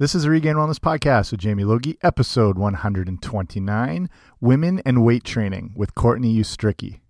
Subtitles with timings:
[0.00, 4.08] This is the Regain Wellness Podcast with Jamie Logie, episode 129
[4.40, 7.00] Women and Weight Training with Courtney Ustrzycki.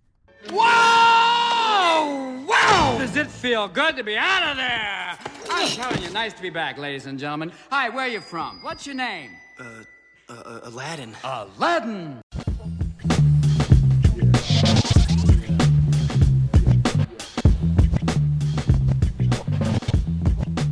[0.49, 2.45] Whoa!
[2.47, 2.97] Wow!
[2.97, 5.19] Does it feel good to be out of there?
[5.51, 7.51] I'm telling you, nice to be back, ladies and gentlemen.
[7.69, 8.63] Hi, where you from?
[8.63, 9.37] What's your name?
[9.59, 9.83] Uh,
[10.27, 11.15] uh, Aladdin.
[11.23, 12.21] Aladdin.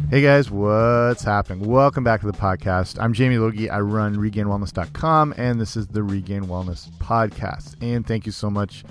[0.09, 1.67] Hey guys, what's happening?
[1.67, 2.97] Welcome back to the podcast.
[2.97, 3.69] I'm Jamie Logie.
[3.69, 7.75] I run regainwellness.com and this is the Regain Wellness Podcast.
[7.81, 8.85] And thank you so much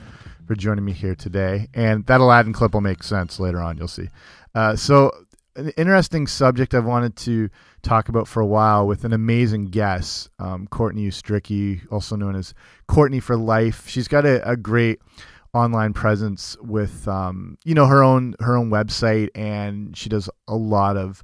[0.47, 1.69] for joining me here today.
[1.73, 4.11] And that Aladdin clip will make sense later on, you'll see.
[4.55, 5.11] Uh, so,
[5.57, 7.49] an interesting subject I've wanted to
[7.81, 12.53] talk about for a while with an amazing guest, um, Courtney Ustrzycki, also known as
[12.89, 13.89] Courtney for Life.
[13.89, 15.01] She's got a, a great
[15.57, 20.55] online presence with um, you know her own her own website and she does a
[20.55, 21.23] lot of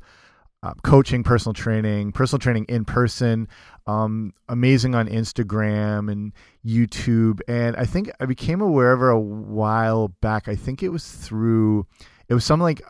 [0.62, 3.46] uh, coaching personal training personal training in person
[3.86, 6.32] um, amazing on instagram and
[6.64, 7.40] youtube.
[7.46, 10.48] And i think i became aware of her a while back.
[10.48, 11.86] I think it was through
[12.28, 12.80] it was something like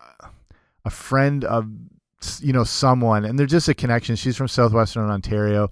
[0.85, 1.69] a friend of
[2.41, 4.15] you know someone and they're just a connection.
[4.15, 5.71] She's from southwestern ontario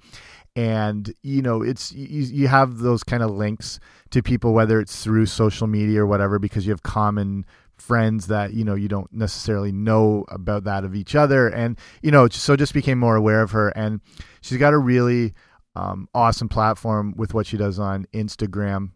[0.57, 3.79] and you know it's you, you have those kind of links
[4.11, 7.45] to people whether it's through social media or whatever because you have common
[7.81, 11.49] friends that you know you don't necessarily know about that of each other.
[11.49, 14.01] And you know so just became more aware of her and
[14.41, 15.35] she's got a really
[15.77, 18.91] um, awesome platform with what she does on instagram.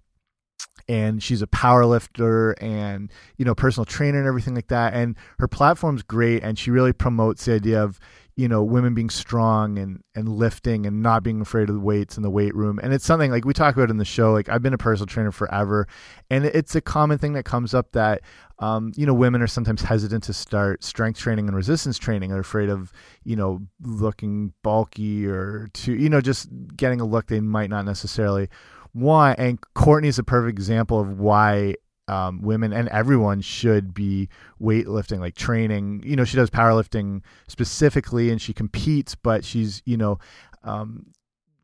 [0.86, 4.92] And she's a power lifter and you know personal trainer and everything like that.
[4.92, 7.98] And her platform's great and she really promotes the idea of
[8.36, 12.16] you know women being strong and and lifting and not being afraid of the weights
[12.16, 12.80] in the weight room.
[12.82, 15.06] And it's something like we talk about in the show like i've been a personal
[15.06, 15.86] trainer forever.
[16.30, 18.22] And it's a common thing that comes up that
[18.58, 22.30] um, you know women are sometimes hesitant to start strength training and resistance training.
[22.30, 22.92] They're afraid of
[23.24, 27.84] you know looking bulky or to you know just getting a look they might not
[27.84, 28.48] necessarily
[28.94, 29.38] want.
[29.38, 31.74] And courtney's a perfect example of why
[32.08, 34.28] um, women and everyone should be
[34.60, 36.02] weightlifting, like training.
[36.04, 40.18] You know, she does powerlifting specifically, and she competes, but she's you know
[40.62, 41.06] um,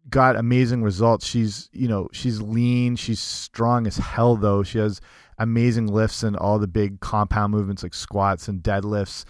[0.08, 1.26] got amazing results.
[1.26, 4.62] She's you know she's lean, she's strong as hell though.
[4.62, 5.00] She has
[5.38, 9.24] amazing lifts and all the big compound movements like squats and deadlifts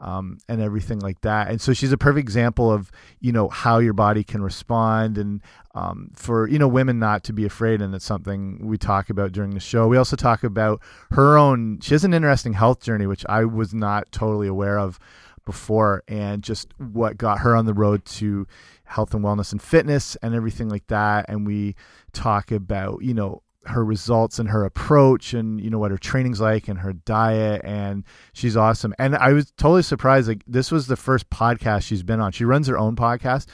[0.00, 1.48] um, and everything like that.
[1.48, 2.90] And so she's a perfect example of
[3.20, 5.42] you know how your body can respond, and
[5.74, 7.80] um, for you know women not to be afraid.
[7.80, 9.88] And it's something we talk about during the show.
[9.88, 10.80] We also talk about
[11.10, 11.80] her own.
[11.80, 14.98] She has an interesting health journey, which I was not totally aware of
[15.44, 18.46] before, and just what got her on the road to
[18.84, 21.26] health and wellness and fitness and everything like that.
[21.28, 21.74] And we
[22.12, 26.40] talk about you know her results and her approach and you know what her training's
[26.40, 28.94] like and her diet and she's awesome.
[28.98, 32.32] And i was totally surprised like this was the first podcast she's been on.
[32.32, 33.46] She runs her own podcast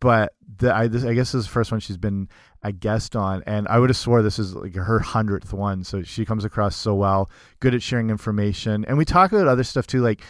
[0.00, 2.28] but the, I, this, I guess this is the first one she's been
[2.62, 5.84] a guest on and i would have swore this is like her hundredth one.
[5.84, 7.30] So she comes across so well
[7.60, 8.84] good at sharing information.
[8.86, 10.22] And we talk about other stuff too like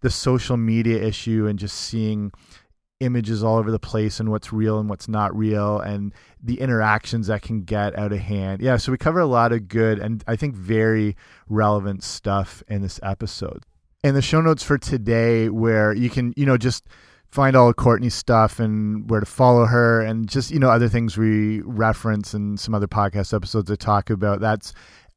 [0.00, 2.32] the social media issue and just seeing
[3.02, 7.26] images all over the place and what's real and what's not real and the interactions
[7.26, 8.62] that can get out of hand.
[8.62, 11.16] Yeah, so we cover a lot of good and I think very
[11.48, 13.64] relevant stuff in this episode.
[14.04, 16.84] And the show notes for today where you can, you know, just
[17.32, 20.88] find all of Courtney's stuff and where to follow her and just, you know, other
[20.88, 24.40] things we reference and some other podcast episodes I talk about.
[24.40, 24.72] That's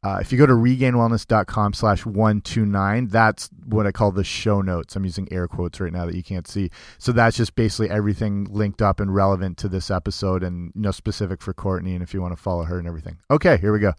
[0.06, 4.96] uh, if you go to regainwellness.com slash 129, that's what I call the show notes.
[4.96, 6.70] I'm using air quotes right now that you can't see.
[7.00, 10.92] So that's just basically everything linked up and relevant to this episode and, you know,
[10.92, 13.18] specific for Courtney and if you want to follow her and everything.
[13.32, 13.94] Okay, here we go.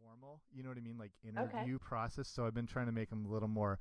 [0.00, 0.96] Formal, you know what I mean?
[0.96, 1.84] Like interview okay.
[1.84, 2.28] process.
[2.28, 3.80] So I've been trying to make them a little more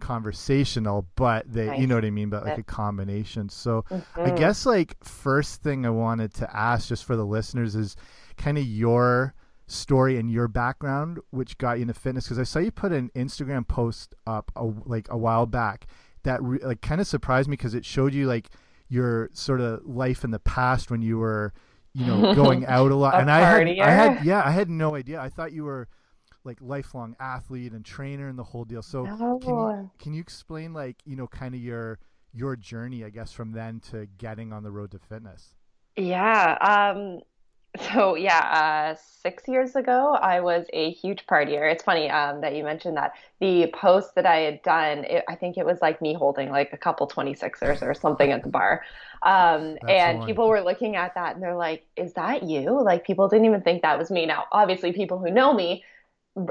[0.00, 1.78] conversational, but they, nice.
[1.78, 3.50] you know what I mean, but like a combination.
[3.50, 4.26] So mm -hmm.
[4.26, 7.96] I guess like first thing I wanted to ask just for the listeners is,
[8.38, 9.34] kind of your
[9.66, 12.24] story and your background, which got you into fitness?
[12.24, 15.86] Because I saw you put an Instagram post up a, like a while back
[16.22, 18.50] that re, like kind of surprised me because it showed you like
[18.88, 21.52] your sort of life in the past when you were
[21.94, 24.68] you know going out a lot a and I had, I had yeah I had
[24.68, 25.88] no idea I thought you were
[26.44, 29.38] like lifelong athlete and trainer and the whole deal so no.
[29.38, 31.98] can, you, can you explain like you know kind of your
[32.32, 35.54] your journey I guess from then to getting on the road to fitness
[35.96, 37.20] yeah um
[37.92, 41.70] so yeah, uh, six years ago, I was a huge partier.
[41.70, 43.12] It's funny um, that you mentioned that.
[43.40, 46.72] The post that I had done, it, I think it was like me holding like
[46.72, 48.82] a couple 26ers or something at the bar.
[49.22, 52.82] Um, and people were looking at that and they're like, is that you?
[52.82, 54.26] Like people didn't even think that was me.
[54.26, 55.84] Now, obviously people who know me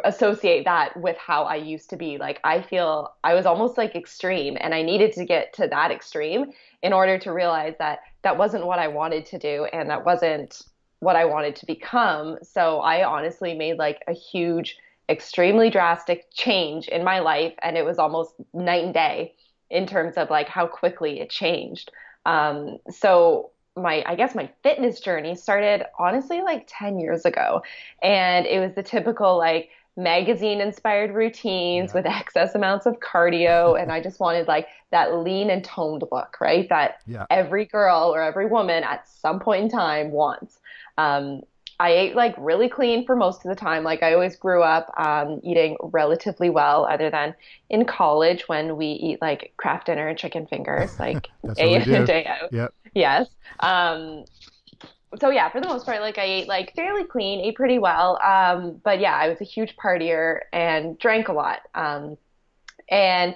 [0.03, 2.17] associate that with how I used to be.
[2.17, 5.91] Like I feel I was almost like extreme and I needed to get to that
[5.91, 6.51] extreme
[6.83, 10.61] in order to realize that that wasn't what I wanted to do and that wasn't
[10.99, 12.37] what I wanted to become.
[12.41, 14.77] So I honestly made like a huge
[15.09, 19.33] extremely drastic change in my life and it was almost night and day
[19.69, 21.91] in terms of like how quickly it changed.
[22.25, 27.61] Um, so my I guess my fitness journey started honestly like 10 years ago
[28.01, 31.95] and it was the typical like magazine inspired routines yeah.
[31.95, 36.37] with excess amounts of cardio and I just wanted like that lean and toned look,
[36.39, 36.69] right?
[36.69, 37.25] That yeah.
[37.29, 40.59] every girl or every woman at some point in time wants.
[40.97, 41.41] Um,
[41.79, 43.83] I ate like really clean for most of the time.
[43.83, 47.35] Like I always grew up um, eating relatively well, other than
[47.69, 52.07] in college when we eat like Kraft dinner and chicken fingers, like day in and
[52.07, 52.51] day out.
[52.51, 52.73] Yep.
[52.95, 53.27] Yes.
[53.59, 54.25] Um,
[55.19, 58.19] so yeah, for the most part, like I ate like fairly clean, ate pretty well.
[58.21, 61.59] Um, but yeah, I was a huge partier and drank a lot.
[61.73, 62.17] Um,
[62.89, 63.35] and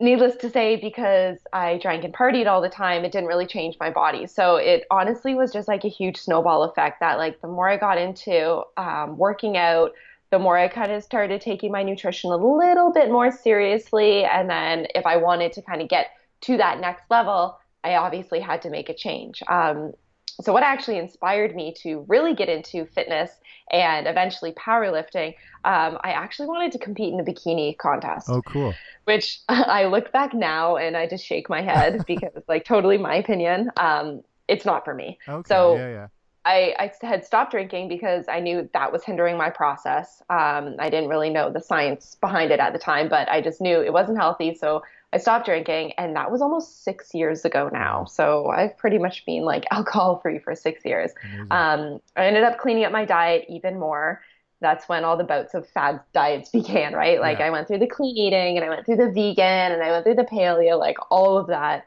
[0.00, 3.76] needless to say, because I drank and partied all the time, it didn't really change
[3.78, 4.26] my body.
[4.26, 7.76] So it honestly was just like a huge snowball effect that like the more I
[7.76, 9.92] got into um, working out,
[10.30, 14.24] the more I kind of started taking my nutrition a little bit more seriously.
[14.24, 16.08] And then if I wanted to kind of get
[16.42, 19.42] to that next level, I obviously had to make a change.
[19.48, 19.92] Um,
[20.40, 23.30] so what actually inspired me to really get into fitness
[23.72, 28.28] and eventually powerlifting, um, I actually wanted to compete in a bikini contest.
[28.30, 28.74] Oh, cool.
[29.04, 33.16] Which I look back now and I just shake my head because, like, totally my
[33.16, 33.70] opinion.
[33.76, 35.18] Um, it's not for me.
[35.28, 35.48] Okay.
[35.48, 36.06] So yeah, yeah.
[36.44, 40.22] I, I had stopped drinking because I knew that was hindering my process.
[40.30, 43.60] Um, I didn't really know the science behind it at the time, but I just
[43.60, 44.54] knew it wasn't healthy.
[44.54, 44.82] So
[45.12, 48.04] I stopped drinking, and that was almost six years ago now.
[48.04, 51.12] So I've pretty much been like alcohol free for six years.
[51.50, 54.22] Um, I ended up cleaning up my diet even more.
[54.60, 57.20] That's when all the bouts of fad diets began, right?
[57.20, 57.46] Like yeah.
[57.46, 60.04] I went through the clean eating, and I went through the vegan, and I went
[60.04, 61.86] through the paleo, like all of that.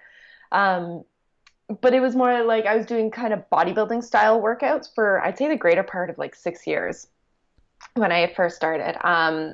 [0.52, 1.04] Um,
[1.80, 5.38] but it was more like I was doing kind of bodybuilding style workouts for I'd
[5.38, 7.08] say the greater part of like six years
[7.94, 8.98] when I first started.
[9.08, 9.54] Um,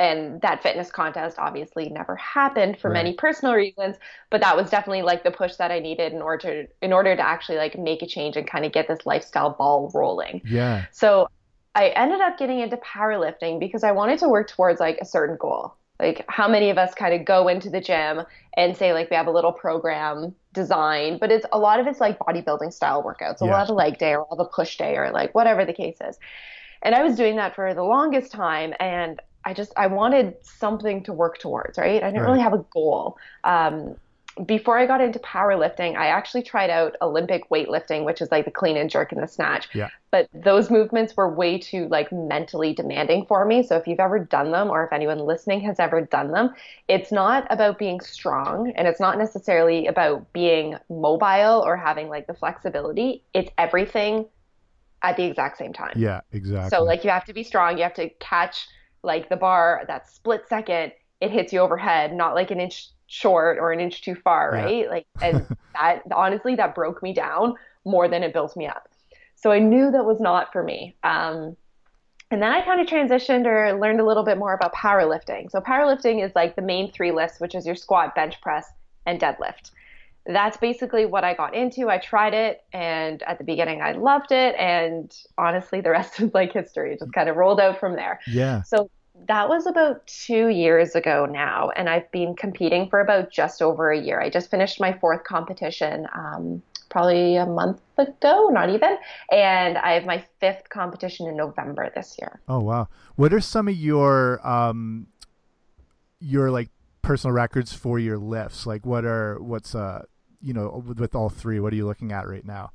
[0.00, 3.04] and that fitness contest obviously never happened for right.
[3.04, 3.96] many personal reasons
[4.30, 7.14] but that was definitely like the push that i needed in order to, in order
[7.14, 10.40] to actually like make a change and kind of get this lifestyle ball rolling.
[10.44, 10.86] Yeah.
[10.90, 11.28] So
[11.74, 15.36] i ended up getting into powerlifting because i wanted to work towards like a certain
[15.36, 15.76] goal.
[16.00, 18.22] Like how many of us kind of go into the gym
[18.56, 22.00] and say like we have a little program designed but it's a lot of it's
[22.00, 23.42] like bodybuilding style workouts.
[23.42, 23.52] A yeah.
[23.52, 26.18] lot of leg day or a push day or like whatever the case is.
[26.82, 31.02] And i was doing that for the longest time and I just I wanted something
[31.04, 32.02] to work towards, right?
[32.02, 32.28] I didn't right.
[32.28, 33.16] really have a goal.
[33.44, 33.96] Um,
[34.46, 38.50] before I got into powerlifting, I actually tried out Olympic weightlifting, which is like the
[38.50, 39.68] clean and jerk and the snatch.
[39.74, 39.88] Yeah.
[40.10, 43.62] But those movements were way too like mentally demanding for me.
[43.62, 46.54] So if you've ever done them or if anyone listening has ever done them,
[46.88, 52.26] it's not about being strong and it's not necessarily about being mobile or having like
[52.26, 53.24] the flexibility.
[53.34, 54.26] It's everything
[55.02, 55.94] at the exact same time.
[55.96, 56.70] Yeah, exactly.
[56.70, 58.68] So like you have to be strong, you have to catch
[59.02, 63.58] like the bar that split second it hits you overhead not like an inch short
[63.58, 64.90] or an inch too far right yeah.
[64.90, 67.54] like and that honestly that broke me down
[67.84, 68.88] more than it built me up
[69.34, 71.56] so i knew that was not for me um,
[72.30, 75.60] and then i kind of transitioned or learned a little bit more about powerlifting so
[75.60, 78.70] powerlifting is like the main three lifts which is your squat bench press
[79.06, 79.70] and deadlift
[80.26, 81.88] that's basically what I got into.
[81.88, 84.54] I tried it, and at the beginning, I loved it.
[84.56, 86.92] And honestly, the rest is like history.
[86.92, 88.20] It just kind of rolled out from there.
[88.26, 88.62] Yeah.
[88.62, 88.90] So
[89.28, 93.90] that was about two years ago now, and I've been competing for about just over
[93.90, 94.20] a year.
[94.20, 96.06] I just finished my fourth competition.
[96.14, 98.98] Um, probably a month ago, not even.
[99.32, 102.40] And I have my fifth competition in November this year.
[102.48, 102.88] Oh wow!
[103.16, 105.06] What are some of your um,
[106.18, 106.68] your like
[107.00, 108.66] personal records for your lifts?
[108.66, 110.02] Like, what are what's uh
[110.42, 111.60] you know with all three?
[111.60, 112.72] What are you looking at right now?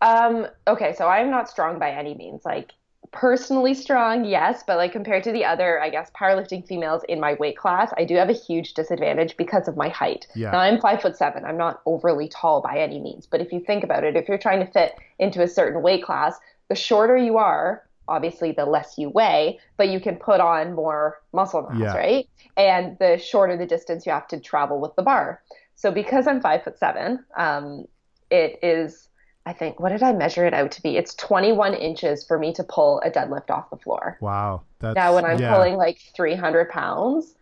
[0.00, 0.46] Um.
[0.68, 2.42] Okay, so I'm not strong by any means.
[2.44, 2.72] Like
[3.10, 7.34] personally strong, yes, but like compared to the other, I guess powerlifting females in my
[7.34, 10.26] weight class, I do have a huge disadvantage because of my height.
[10.34, 10.50] Yeah.
[10.50, 11.44] Now I'm five foot seven.
[11.44, 14.38] I'm not overly tall by any means, but if you think about it, if you're
[14.38, 16.36] trying to fit into a certain weight class,
[16.68, 21.20] the shorter you are, obviously the less you weigh, but you can put on more
[21.32, 21.96] muscle mass, yeah.
[21.96, 22.28] right?
[22.56, 25.42] And the shorter the distance you have to travel with the bar.
[25.76, 27.86] So because I'm five foot seven, um,
[28.30, 29.08] it is,
[29.48, 30.98] I think, what did I measure it out to be?
[30.98, 34.18] It's 21 inches for me to pull a deadlift off the floor.
[34.20, 34.60] Wow.
[34.78, 35.54] That's, now, when I'm yeah.
[35.54, 37.34] pulling like 300 pounds,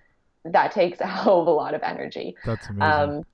[0.44, 2.36] that takes a hell of a lot of energy.
[2.44, 2.82] That's amazing.
[2.82, 3.24] Um,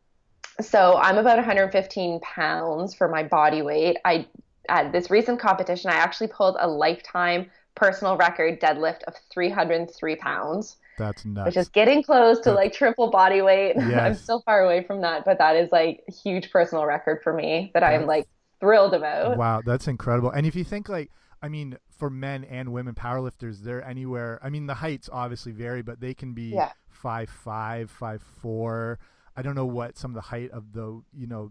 [0.63, 3.99] so I'm about 115 pounds for my body weight.
[4.07, 4.27] I
[4.71, 10.77] at this recent competition, I actually pulled a lifetime personal record deadlift of 303 pounds.
[10.97, 11.47] That's nuts.
[11.47, 13.77] Which is getting close to like triple body weight.
[13.83, 14.01] Yes.
[14.01, 17.35] I'm still far away from that, but that is like a huge personal record for
[17.35, 18.27] me that I'm like
[18.63, 19.37] thrilled about.
[19.37, 20.31] Wow, that's incredible.
[20.31, 21.11] And if you think like,
[21.43, 24.39] I mean, for men and women powerlifters, they're anywhere.
[24.43, 26.71] I mean, the heights obviously vary, but they can be Yeah.
[26.89, 29.01] five five, five four.
[29.37, 31.51] I don't know what some of the height of the you know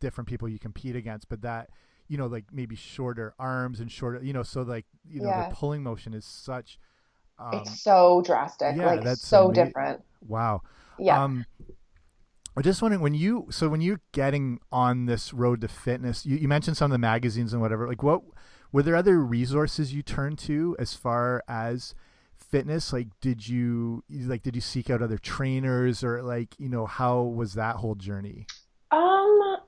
[0.00, 1.70] different people you compete against, but that
[2.08, 5.48] you know like maybe shorter arms and shorter you know so like you know Yeah.
[5.48, 6.78] the pulling motion is such.
[7.38, 10.02] Um, it's so drastic, yeah, like that's so ama- different.
[10.28, 10.60] wow.
[10.98, 11.22] Yeah.
[11.24, 11.46] Um,
[12.56, 16.36] I'm just wondering when you so when you're getting on this road to fitness, you,
[16.36, 17.86] you mentioned some of the magazines and whatever.
[17.86, 18.22] Like, what
[18.72, 21.94] were there other resources you turned to as far as
[22.34, 22.92] fitness?
[22.92, 27.22] Like, did you like did you seek out other trainers or like you know how
[27.22, 28.46] was that whole journey?
[28.90, 29.58] Um,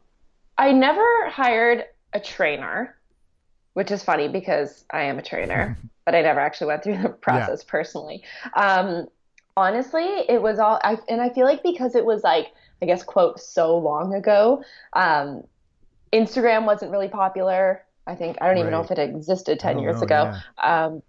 [0.59, 2.97] I never hired a trainer,
[3.75, 7.11] which is funny because I am a trainer, but I never actually went through the
[7.11, 8.25] process personally.
[8.55, 9.07] Um,
[9.57, 12.49] honestly, it was all I and I feel like because it was like
[12.83, 15.45] I guess quote so long ago, um,
[16.13, 17.85] Instagram wasn't really popular.
[18.07, 20.35] I think I don't even know if it existed 10 years know, ago.
[20.63, 21.03] Um,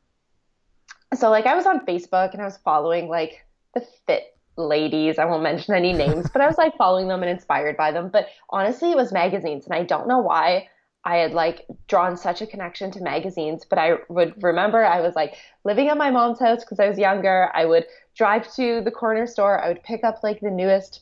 [1.16, 5.18] so like I was on Facebook and I was following like the fit ladies.
[5.18, 8.10] I won't mention any names, but I was like following them and inspired by them.
[8.10, 10.70] But honestly, it was magazines, and I don't know why
[11.04, 13.66] I had like drawn such a connection to magazines.
[13.68, 17.00] But I would remember I was like living at my mom's house because I was
[17.00, 17.50] younger.
[17.54, 19.60] I would drive to the corner store.
[19.60, 21.02] I would pick up like the newest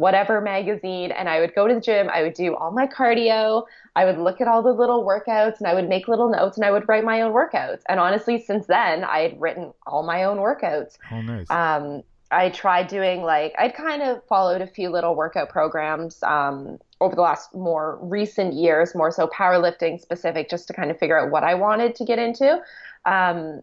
[0.00, 2.08] whatever magazine and I would go to the gym.
[2.08, 3.64] I would do all my cardio.
[3.94, 6.64] I would look at all the little workouts and I would make little notes and
[6.64, 7.82] I would write my own workouts.
[7.86, 10.96] And honestly, since then, I had written all my own workouts.
[11.12, 11.50] Oh, nice.
[11.50, 16.78] Um, I tried doing like I'd kind of followed a few little workout programs um,
[17.00, 21.18] over the last more recent years, more so powerlifting specific, just to kind of figure
[21.18, 22.62] out what I wanted to get into.
[23.04, 23.62] Um,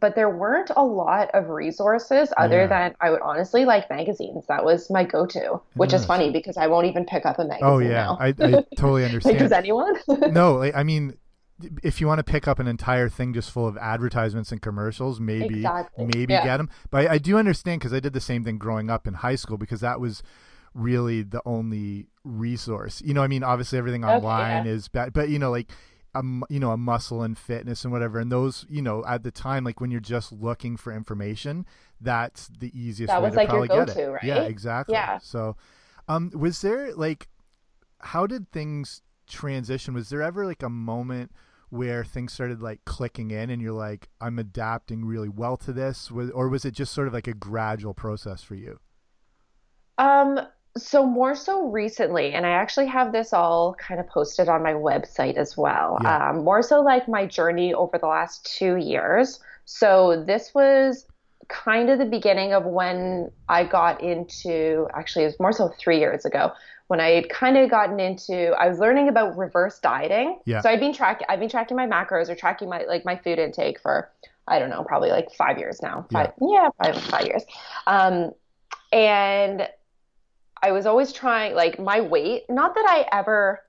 [0.00, 2.66] but there weren't a lot of resources other Yeah.
[2.66, 4.44] than I would honestly like magazines.
[4.46, 6.08] That was my go-to, which is mm.
[6.08, 8.18] funny because I won't even pick up a magazine oh yeah, now.
[8.20, 8.32] I, I
[8.76, 9.38] totally like, understand.
[9.38, 9.94] does anyone?
[10.30, 11.16] no, like, I mean,
[11.82, 15.20] if you want to pick up an entire thing just full of advertisements and commercials,
[15.20, 16.04] maybe Exactly.
[16.06, 16.44] maybe Yeah.
[16.44, 16.68] get them.
[16.90, 19.36] But I, I do understand because I did the same thing growing up in high
[19.36, 20.22] school because that was
[20.74, 23.00] really the only resource.
[23.04, 24.72] You know, I mean, obviously everything Okay, online yeah.
[24.72, 25.70] is bad, but you know, like.
[26.18, 28.18] A, you know a muscle and fitness and whatever.
[28.18, 31.66] And those you know at the time like when you're just looking for information
[32.00, 34.24] that's the easiest That way was, to like, probably get go-to, it right?
[34.24, 34.94] yeah exactly.
[34.94, 35.18] Yeah.
[35.18, 35.56] so
[36.08, 37.28] um was there like
[38.00, 39.94] how did things transition?
[39.94, 41.32] Was there ever like a moment
[41.70, 46.10] where things started like clicking in and you're like i'm adapting really well to this
[46.10, 48.80] or was it just sort of like a gradual process for you?
[49.98, 50.40] Um,
[50.78, 54.72] so more so recently, and I actually have this all kind of posted on my
[54.72, 55.98] website as well.
[56.02, 56.30] Yeah.
[56.30, 59.40] Um, more so like my journey over the last two years.
[59.64, 61.06] So this was
[61.48, 65.98] kind of the beginning of when I got into, actually, it was more so three
[65.98, 66.52] years ago
[66.88, 70.40] when I had kind of gotten into, I was learning about reverse dieting.
[70.46, 70.62] Yeah.
[70.62, 73.38] So I've been tracking, I've been tracking my macros or tracking my like my food
[73.38, 74.10] intake for,
[74.46, 76.06] I don't know, probably like five years now.
[76.10, 77.44] Five, yeah, probably five years.
[77.86, 78.32] Um,
[78.90, 79.68] and
[80.62, 83.60] I was always trying, like my weight, not that I ever,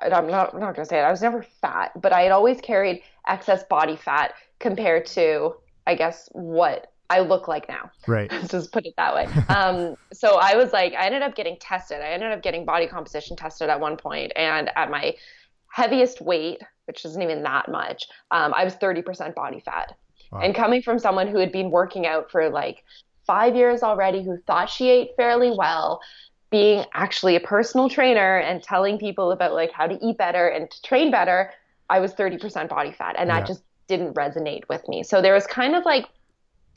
[0.00, 2.60] I'm not, I'm not gonna say it, I was never fat, but I had always
[2.60, 5.54] carried excess body fat compared to,
[5.86, 7.90] I guess, what I look like now.
[8.06, 9.26] right just put it that way.
[9.48, 12.00] Um, so I was like, I ended up getting tested.
[12.00, 15.14] I ended up getting body composition tested at one point, and at my
[15.68, 19.96] heaviest weight, which isn't even that much, um, I was 30% body fat.
[20.30, 20.40] Wow.
[20.40, 22.84] And coming from someone who had been working out for like
[23.26, 26.00] five years already, who thought she ate fairly well,
[26.50, 30.70] being actually a personal trainer and telling people about like how to eat better and
[30.70, 31.52] to train better,
[31.88, 33.46] I was 30% body fat, and that Yeah.
[33.46, 35.02] just didn't resonate with me.
[35.02, 36.06] So there was kind of like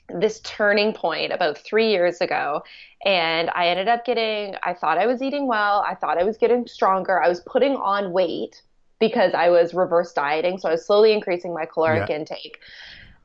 [0.10, 2.64] this turning point about three years ago.
[3.06, 5.84] And I ended up getting, I thought I was eating well.
[5.88, 7.22] I thought I was getting stronger.
[7.22, 8.62] I was putting on weight
[9.00, 10.58] because I was reverse dieting.
[10.60, 12.16] So I was slowly increasing my caloric Yeah.
[12.16, 12.58] intake.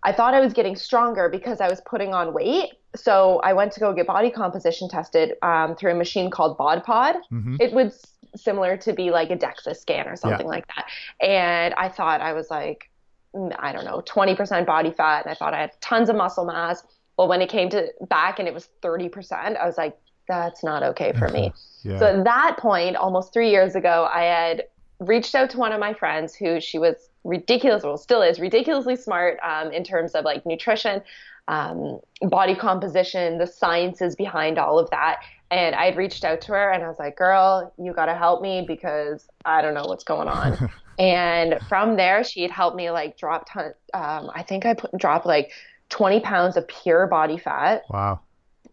[0.02, 2.70] I thought I was getting stronger because I was putting on weight.
[2.94, 7.16] So I went to go get body composition tested um, through a machine called BodPod.
[7.30, 8.06] hmm It was
[8.36, 10.86] similar to be like a DEXA scan or something like that.
[11.26, 12.90] And I thought I was like,
[13.34, 15.24] mm, I don't know, 20% body fat.
[15.24, 16.82] And I thought I had tons of muscle mass.
[17.18, 20.82] Well, when it came to back and it was 30%, I was like, that's not
[20.82, 21.52] okay for me.
[21.82, 24.64] yeah So at that point, almost three years ago, I had
[24.98, 28.96] reached out to one of my friends who she was ridiculous, well, still is ridiculously
[28.96, 31.02] smart um, in terms of like nutrition,
[31.48, 35.20] um, body composition, the sciences behind all of that.
[35.50, 38.14] And I had reached out to her and I was like, girl, you got to
[38.14, 40.70] help me because I don't know what's going on.
[40.98, 44.96] and from there, she had helped me like drop, ton, um, I think I put,
[44.96, 45.50] dropped like
[45.90, 47.82] 20 pounds of pure body fat.
[47.90, 48.20] Wow.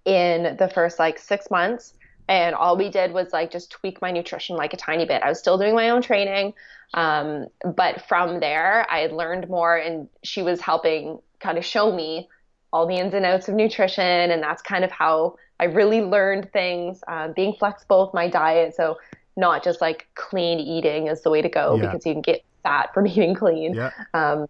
[0.05, 1.93] In the first like six months.
[2.29, 5.23] And all we did was like just tweak my nutrition like a tiny bit.
[5.23, 6.53] I was still doing my own training.
[6.93, 11.93] Um, but from there, I had learned more and she was helping kind of show
[11.93, 12.29] me
[12.71, 14.03] all the ins and outs of nutrition.
[14.31, 18.75] And that's kind of how I really learned things, uh, being flexible with my diet.
[18.75, 18.97] So
[19.35, 21.81] not just like clean eating is the way to go yeah.
[21.81, 23.73] because you can get fat from eating clean.
[23.73, 23.91] Yeah.
[24.13, 24.47] Um,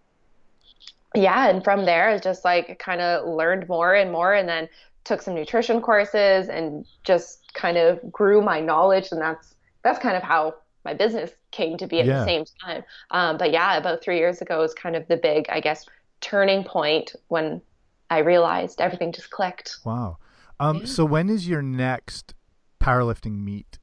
[1.16, 1.50] yeah.
[1.50, 4.70] And from there, I just like kind of learned more and more and then
[5.06, 9.12] took some nutrition courses and just kind of grew my knowledge.
[9.12, 12.20] And that's, that's kind of how my business came to be at yeah.
[12.20, 12.84] the same time.
[13.12, 15.86] Um, but yeah, about three years ago was kind of the big, I guess,
[16.22, 17.62] turning point when
[18.10, 19.78] I realized everything just clicked.
[19.86, 20.18] Wow.
[20.60, 22.34] Um, so when is your next
[22.82, 23.80] powerlifting meet?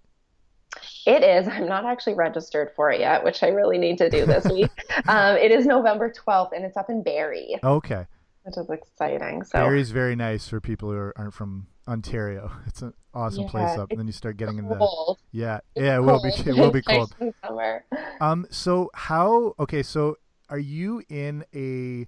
[1.06, 1.48] It is.
[1.48, 4.70] I'm not actually registered for it yet, which I really need to do this week.
[5.06, 7.56] um, it is November 12th, and it's up in Barrie.
[7.62, 8.06] Okay.
[8.42, 9.44] Which is exciting.
[9.44, 12.50] So Barrie's very nice for people who aren't from Ontario.
[12.66, 15.18] It's an awesome yeah, place up, and then you start getting cold.
[15.18, 17.14] into yeah, it's yeah, it will be it will be cold.
[17.44, 17.84] Summer.
[18.20, 18.46] Um.
[18.50, 19.54] So how?
[19.58, 19.82] Okay.
[19.82, 20.16] So
[20.48, 22.06] are you in a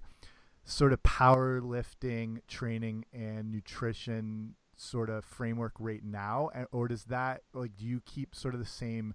[0.69, 7.75] sort of powerlifting training and nutrition sort of framework right now or does that like
[7.75, 9.13] do you keep sort of the same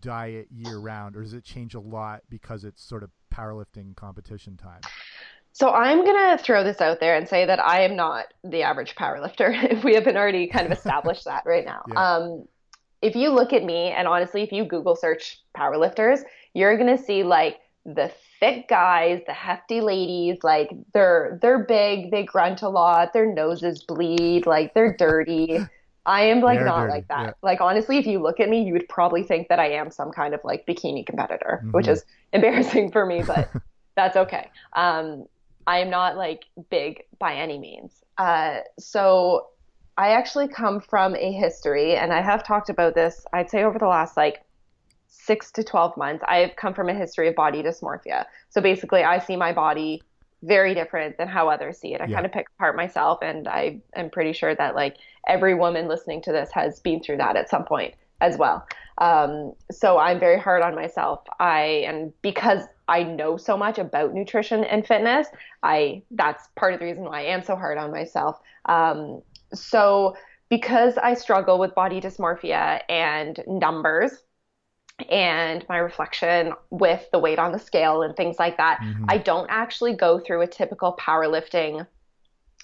[0.00, 4.56] diet year round or does it change a lot because it's sort of powerlifting competition
[4.56, 4.80] time?
[5.52, 8.62] So i'm going to throw this out there and say that i am not the
[8.62, 9.72] average powerlifter.
[9.72, 11.82] If we haven't already kind of established that right now.
[11.88, 12.16] Yeah.
[12.16, 12.48] um,
[13.00, 16.22] if you look at me and honestly if you google search powerlifters
[16.52, 22.10] you're going to see like the thick guys, the hefty ladies, like they're they're big,
[22.10, 25.58] they grunt a lot, their noses bleed, like they're dirty.
[26.04, 26.92] I am like they're not dirty.
[26.92, 27.26] like that.
[27.26, 27.32] Yeah.
[27.42, 30.10] Like honestly, if you look at me, you would probably think that I am some
[30.10, 31.72] kind of like bikini competitor, mm-hmm.
[31.72, 33.50] which is embarrassing for me, but
[33.96, 34.50] that's okay.
[34.74, 35.26] Um,
[35.66, 37.92] I am not like big by any means.
[38.18, 39.48] Uh, so
[39.96, 43.24] I actually come from a history, and I have talked about this.
[43.32, 44.42] I'd say over the last like
[45.08, 48.24] six to 12 months, I've come from a history of body dysmorphia.
[48.50, 50.02] So basically, I see my body
[50.42, 52.00] very different than how others see it.
[52.00, 52.14] I yeah.
[52.14, 56.22] kind of pick apart myself, and I am pretty sure that like every woman listening
[56.22, 58.66] to this has been through that at some point as well.
[58.98, 61.20] Um, so I'm very hard on myself.
[61.38, 65.28] I and because I know so much about nutrition and fitness,
[65.62, 68.40] I that's part of the reason why I am so hard on myself.
[68.66, 70.16] Um, so
[70.48, 74.22] because I struggle with body dysmorphia and numbers,
[75.10, 78.80] and my reflection with the weight on the scale and things like that.
[78.80, 79.04] Mm-hmm.
[79.08, 81.86] I don't actually go through a typical powerlifting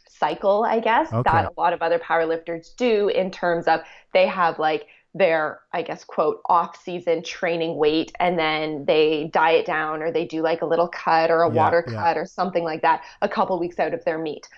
[0.09, 1.31] cycle, I guess, okay.
[1.31, 3.81] that a lot of other powerlifters do in terms of
[4.13, 9.67] they have like their, I guess, quote, off season training weight and then they diet
[9.67, 11.95] down or they do like a little cut or a yeah, water yeah.
[11.95, 14.49] cut or something like that a couple weeks out of their meet.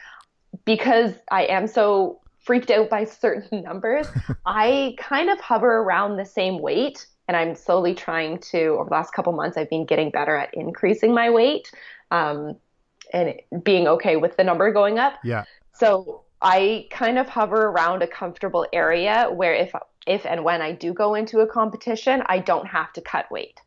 [0.65, 4.07] Because I am so freaked out by certain numbers,
[4.47, 8.95] I kind of hover around the same weight and I'm slowly trying to over the
[8.95, 11.71] last couple months I've been getting better at increasing my weight
[12.11, 12.57] um,
[13.13, 15.15] and being okay with the number going up.
[15.25, 15.45] Yeah.
[15.73, 19.73] So I kind of hover around a comfortable area where if
[20.07, 23.61] if and when I do go into a competition, I don't have to cut weight.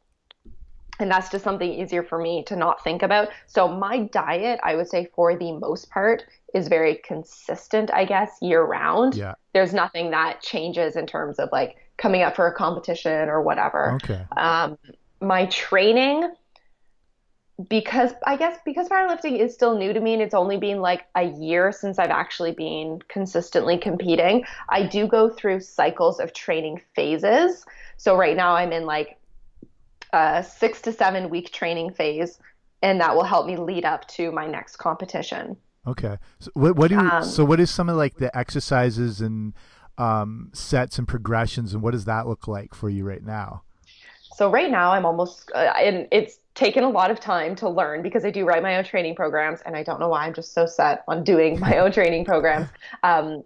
[1.00, 3.30] And that's just something easier for me to not think about.
[3.46, 6.24] So my diet, I would say for the most part,
[6.56, 9.16] is very consistent, I guess, year round.
[9.16, 9.36] Yeah.
[9.54, 13.94] There's nothing that changes in terms of like coming up for a competition or whatever.
[14.04, 14.24] Okay.
[14.36, 14.78] Um,
[15.20, 16.32] my training,
[17.70, 21.06] because I guess because powerlifting is still new to me and it's only been like
[21.16, 26.82] a year since I've actually been consistently competing, I do go through cycles of training
[26.96, 27.66] phases.
[27.98, 29.18] So right now I'm in like
[30.14, 32.38] a six to seven week training phase,
[32.84, 35.58] and that will help me lead up to my next competition.
[35.88, 36.18] Okay.
[36.40, 39.54] So what, what do you, um, so what is some of like the exercises and
[39.98, 43.64] um, sets and progressions, and what does that look like for you right now?
[44.36, 48.02] So right now, I'm almost, uh, and it's taken a lot of time to learn
[48.02, 50.54] because I do write my own training programs, and I don't know why I'm just
[50.54, 52.70] so set on doing my own training programs.
[53.04, 53.44] Um,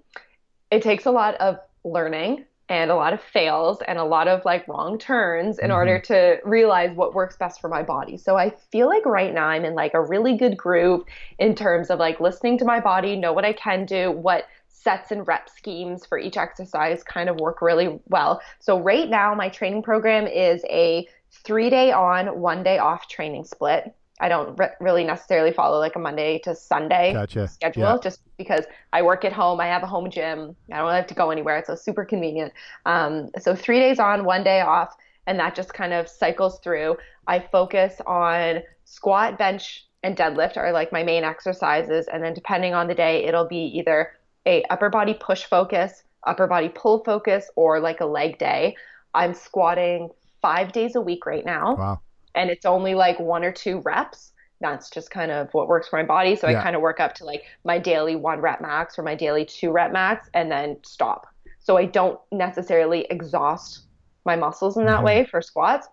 [0.70, 4.46] it takes a lot of learning and a lot of fails and a lot of
[4.46, 5.74] like wrong turns in mm-hmm.
[5.74, 8.18] order to realize what works best for my body.
[8.18, 11.04] So I feel like right now I'm in like a really good groove
[11.38, 14.48] in terms of like listening to my body, know what I can do, what
[14.84, 18.42] sets and rep schemes for each exercise kind of work really well.
[18.60, 23.46] So right now my training program is a 3 day on, 1 day off training
[23.46, 23.94] split.
[24.20, 27.48] I don't re- really necessarily follow like a Monday to Sunday Gotcha.
[27.48, 27.98] schedule Yeah.
[28.02, 29.60] just because I work at home.
[29.60, 30.56] I have a home gym.
[30.72, 31.58] I don't have to go anywhere.
[31.58, 32.54] It's so super convenient.
[32.86, 36.98] Um, so three days on, one day off, and that just kind of cycles through.
[37.28, 42.74] I focus on squat, bench, and deadlift are like my main exercises, and then depending
[42.74, 44.12] on the day, it'll be either
[44.46, 48.76] a upper body push focus, upper body pull focus, or like a leg day.
[49.14, 50.10] I'm squatting
[50.42, 52.02] five days a week right now Wow.
[52.34, 54.32] and it's only like one or two reps.
[54.60, 56.36] That's just kind of what works for my body.
[56.36, 56.60] So Yeah.
[56.60, 59.46] I kind of work up to like my daily one rep max or my daily
[59.46, 61.28] two rep max and then stop.
[61.60, 63.84] So I don't necessarily exhaust
[64.26, 65.06] my muscles in that Mhm.
[65.06, 65.88] way for squats.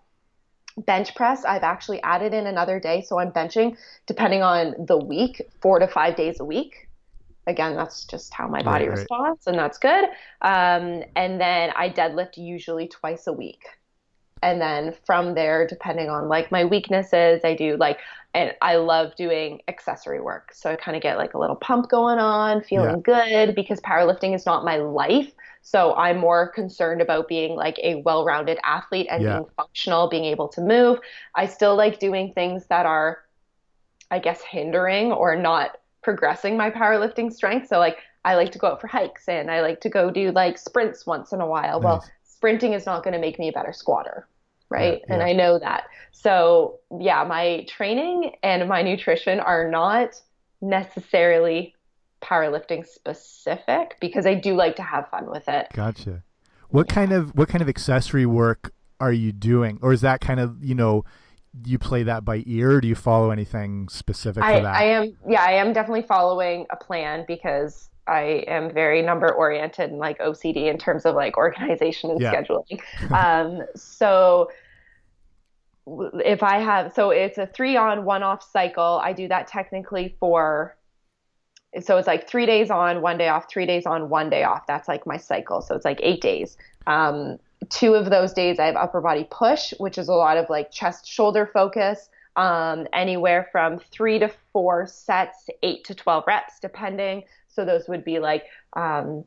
[0.77, 3.01] Bench press, I've actually added in another day.
[3.01, 6.88] So I'm benching depending on the week, four to five days a week.
[7.49, 9.09] Again, that's just how my body Right, right.
[9.09, 10.05] responds, and that's good.
[10.41, 13.63] Um, and then I deadlift usually twice a week
[14.41, 17.99] and then from there depending on like my weaknesses i do like
[18.33, 21.89] and i love doing accessory work so i kind of get like a little pump
[21.89, 27.27] going on feeling good because powerlifting is not my life so i'm more concerned about
[27.27, 29.25] being like a well-rounded athlete and Yeah.
[29.25, 30.99] being functional being able to move
[31.35, 33.19] i still like doing things that are
[34.11, 37.67] i guess hindering or not progressing my powerlifting strength.
[37.67, 40.31] So like i like to go out for hikes and i like to go do
[40.31, 41.79] like sprints once in a while.
[41.81, 44.27] Well sprinting is not going to make me a better squatter
[44.69, 45.01] right?
[45.07, 45.85] Yeah, and i know that.
[46.11, 50.21] So yeah my training and my nutrition are not
[50.61, 51.75] necessarily
[52.21, 55.67] powerlifting specific because i do like to have fun with it.
[55.73, 56.23] Gotcha.
[56.69, 60.39] What kind of what kind of accessory work are you doing, or is that kind
[60.39, 61.03] of you know
[61.65, 62.73] you play that by ear?
[62.73, 64.75] Or do you follow anything specific I, for that?
[64.75, 69.89] I am yeah i am definitely following a plan because i am very number oriented
[69.89, 72.33] and like ocd in terms of like organization and Yeah.
[72.33, 72.81] scheduling
[73.11, 74.49] um, so
[75.87, 80.15] if i have so it's a three on one off cycle i do that technically
[80.19, 80.75] for
[81.81, 84.65] so it's like three days on one day off three days on one day off
[84.67, 86.57] that's like my cycle so it's like eight days
[86.87, 87.37] um,
[87.69, 90.71] two of those days i have upper body push which is a lot of like
[90.71, 97.23] chest shoulder focus um, anywhere from three to four sets eight to 12 reps depending
[97.49, 99.25] so those would be like um,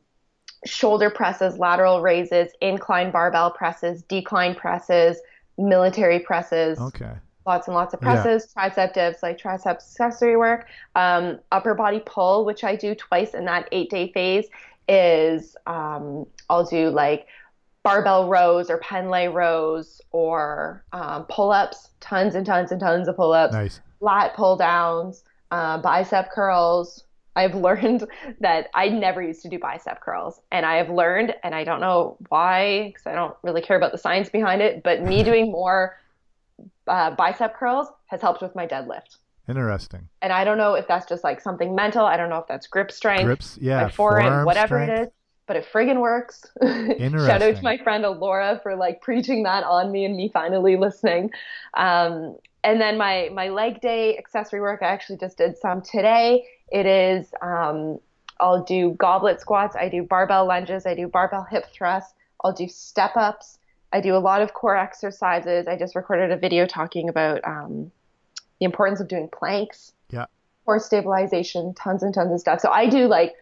[0.64, 5.18] shoulder presses lateral raises incline barbell presses decline presses
[5.58, 7.12] military presses okay.
[7.46, 8.22] lots and lots of Yeah.
[8.22, 13.34] presses, tricep dips, like tricep accessory work, um, upper body pull, which I do twice
[13.34, 14.46] in that eight day phase,
[14.88, 17.26] is um, I'll do like
[17.82, 23.16] barbell rows or Pendlay rows or um, pull ups, tons and tons and tons of
[23.16, 23.80] pull ups, Nice.
[24.00, 27.04] lat pull downs, uh, bicep curls.
[27.34, 28.06] I've learned
[28.40, 31.80] that I never used to do bicep curls, and I have learned, and I don't
[31.80, 35.50] know why, because I don't really care about the science behind it, but me doing
[35.50, 35.98] more
[36.86, 39.16] uh, bicep curls has helped with my deadlift.
[39.48, 40.08] Interesting.
[40.20, 42.04] And I don't know if that's just like something mental.
[42.06, 43.58] I don't know if that's grip strength, Grips.
[43.60, 43.82] Yeah.
[43.84, 45.00] my forearm, forearm whatever strength.
[45.00, 45.08] it is,
[45.46, 46.46] but it friggin' works.
[46.62, 50.76] Shout out to my friend Alora for like preaching that on me and me finally
[50.76, 51.30] listening.
[51.74, 56.44] Um, and then my my leg day accessory work, I actually just did some today.
[56.70, 57.98] It is um,
[58.40, 62.68] I'll do goblet squats, I do barbell lunges, I do barbell hip thrusts, I'll do
[62.68, 63.58] step ups,
[63.92, 65.66] I do a lot of core exercises.
[65.66, 67.90] I just recorded a video talking about um,
[68.58, 70.26] the importance of doing planks Yeah.
[70.64, 72.60] core stabilization, tons and tons of stuff.
[72.60, 73.34] So I do like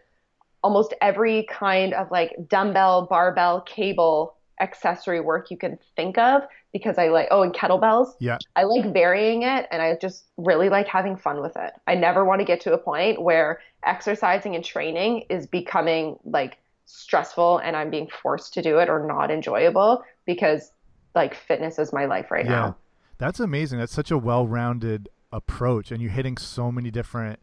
[0.62, 6.42] almost every kind of like dumbbell, barbell, cable accessory work you can think of
[6.72, 8.12] because I like oh and kettlebells.
[8.20, 8.38] Yeah.
[8.56, 11.72] I like varying it and I just really like having fun with it.
[11.86, 16.58] I never want to get to a point where exercising and training is becoming like
[16.84, 20.72] stressful and I'm being forced to do it or not enjoyable because
[21.14, 22.50] like fitness is my life right now.
[22.50, 22.66] Yeah.
[22.66, 22.76] now.
[23.18, 23.78] That's amazing.
[23.78, 27.38] That's such a well-rounded approach, and you're hitting so many different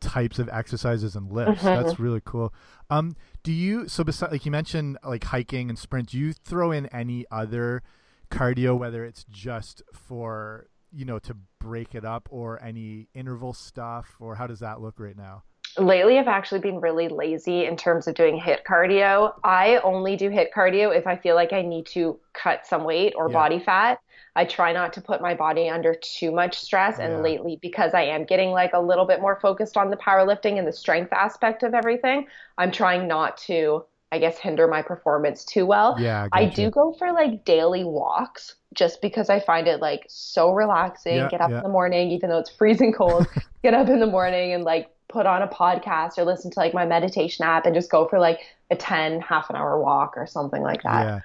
[0.00, 1.62] types of exercises and lifts.
[1.62, 1.82] Mhm.
[1.82, 2.52] That's really cool.
[2.90, 6.10] Um, do you so besides like you mentioned like hiking and sprint?
[6.10, 7.82] Do you throw in any other
[8.30, 14.16] cardio, whether it's just for you know to break it up, or any interval stuff,
[14.20, 15.42] or how does that look right now?
[15.78, 19.34] Lately I've actually been really lazy in terms of doing HIIT cardio.
[19.44, 23.12] I only do HIIT cardio if I feel like I need to cut some weight
[23.16, 23.34] or Yeah.
[23.34, 23.98] body fat.
[24.34, 26.98] I try not to put my body under too much stress.
[26.98, 27.22] And Yeah.
[27.22, 30.66] lately, because I am getting like a little bit more focused on the powerlifting and
[30.66, 32.26] the strength aspect of everything,
[32.58, 35.96] I'm trying not to, I guess, hinder my performance too well.
[35.98, 36.56] Yeah, I gotcha.
[36.56, 41.16] do go for like daily walks just because I find it like so relaxing.
[41.16, 43.26] Yeah, get up in the morning, even though it's freezing cold,
[43.62, 46.74] get up in the morning and like put on a podcast or listen to like
[46.74, 50.26] my meditation app and just go for like a 10 half an hour walk or
[50.26, 51.06] something like that.
[51.06, 51.20] Yeah.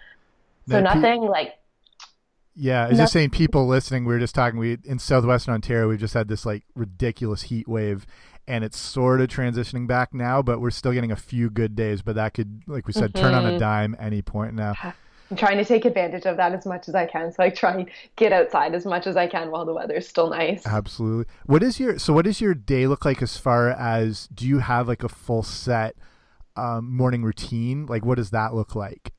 [0.69, 1.55] So Now, pe- nothing like
[2.55, 4.59] Yeah, I was just saying, people listening, we were just talking.
[4.59, 8.05] We in southwestern Ontario, we've just had this like ridiculous heat wave,
[8.47, 12.01] and it's sort of transitioning back now, but we're still getting a few good days.
[12.01, 13.59] But that could, like we said, turn on a mm-hmm.
[13.59, 14.73] dime any point now.
[15.31, 17.31] I'm trying to take advantage of that as much as I can.
[17.31, 20.29] So I try and get outside as much as I can while the weather's still
[20.29, 20.67] nice.
[20.67, 21.25] Absolutely.
[21.45, 22.11] What is your so?
[22.11, 25.41] What does your day look like as far as do you have like a full
[25.41, 25.95] set
[26.57, 27.85] um, morning routine?
[27.85, 29.13] Like, what does that look like?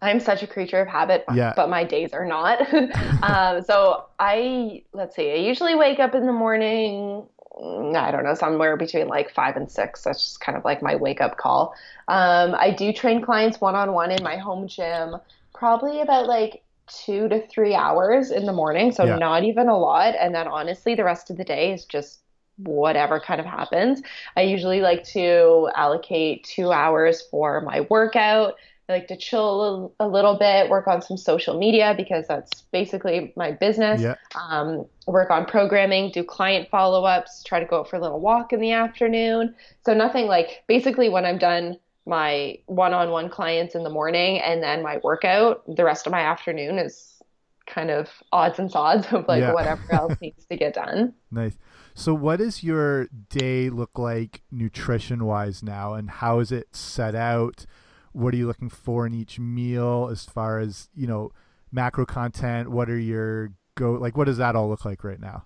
[0.00, 1.52] I'm such a creature of habit, Yeah.
[1.54, 2.60] but my days are not.
[3.22, 7.24] um, so I, let's see, I usually wake up in the morning,
[7.56, 10.02] mm, I don't know, somewhere between like five and six.
[10.02, 11.74] That's just kind of like my wake up call.
[12.08, 15.16] Um, I do train clients one on one in my home gym,
[15.54, 18.92] probably about like two to three hours in the morning.
[18.92, 19.16] So Yeah.
[19.16, 20.14] not even a lot.
[20.18, 22.20] And then honestly, the rest of the day is just
[22.58, 24.02] whatever kind of happens.
[24.36, 28.54] I usually like to allocate two hours for my workout.
[28.88, 33.32] I like to chill a, little bit, work on some social media because that's basically
[33.36, 34.02] my business.
[34.02, 34.16] Yeah.
[34.34, 38.20] Um, work on programming, do client follow ups, try to go out for a little
[38.20, 39.54] walk in the afternoon.
[39.86, 44.38] So nothing like basically when I'm done my one on one clients in the morning
[44.40, 47.20] and then my workout, the rest of my afternoon is
[47.66, 49.52] kind of odds and sods of like Yeah.
[49.52, 51.14] whatever else needs to get done.
[51.30, 51.56] Nice.
[51.94, 57.14] So, what does your day look like nutrition wise now, and how is it set
[57.14, 57.66] out?
[58.12, 61.32] What are you looking for in each meal as far as you know
[61.70, 62.70] macro content?
[62.70, 64.16] What are your go like?
[64.16, 65.44] What does that all look like right now?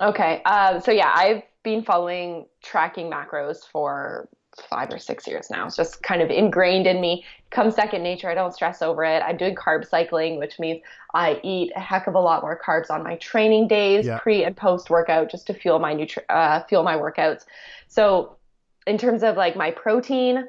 [0.00, 0.40] Okay.
[0.44, 4.28] Um, so yeah, I've been following tracking macros for
[4.62, 5.66] five or six years now.
[5.66, 7.24] It's just kind of ingrained in me.
[7.50, 8.28] Comes second nature.
[8.30, 9.22] I don't stress over it.
[9.22, 10.82] I'm doing carb cycling, which means
[11.14, 14.18] I eat a heck of a lot more carbs on my training days, Yeah.
[14.18, 17.44] pre and post workout, just to fuel my nutri- uh, fuel my workouts.
[17.88, 18.36] So,
[18.86, 20.46] in terms of like my protein,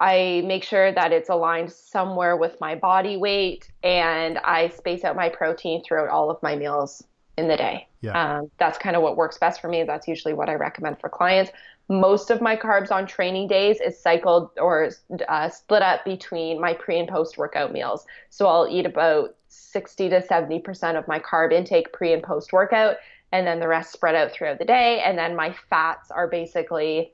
[0.00, 5.14] I make sure that it's aligned somewhere with my body weight, and I space out
[5.14, 7.04] my protein throughout all of my meals
[7.38, 7.88] in the day.
[8.00, 8.38] Yeah.
[8.38, 9.84] Um, that's kind of what works best for me.
[9.84, 11.52] That's usually what I recommend for clients.
[11.88, 14.90] Most of my carbs on training days is cycled or
[15.28, 18.06] uh, split up between my pre and post workout meals.
[18.30, 22.96] So I'll eat about 60 to 70% of my carb intake pre and post workout,
[23.32, 25.02] and then the rest spread out throughout the day.
[25.04, 27.12] And then my fats are basically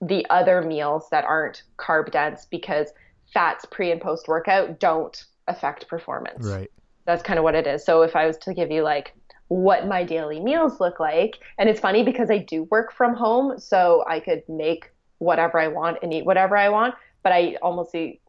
[0.00, 2.88] the other meals that aren't carb dense because
[3.32, 6.70] fats pre and post workout don't affect performance Right.
[7.04, 7.84] that's kind of what it is.
[7.84, 9.14] So if I was to give you like
[9.48, 13.58] what my daily meals look like, and it's funny because I do work from home,
[13.58, 17.94] so I could make whatever I want and eat whatever I want, but I almost
[17.94, 18.20] eat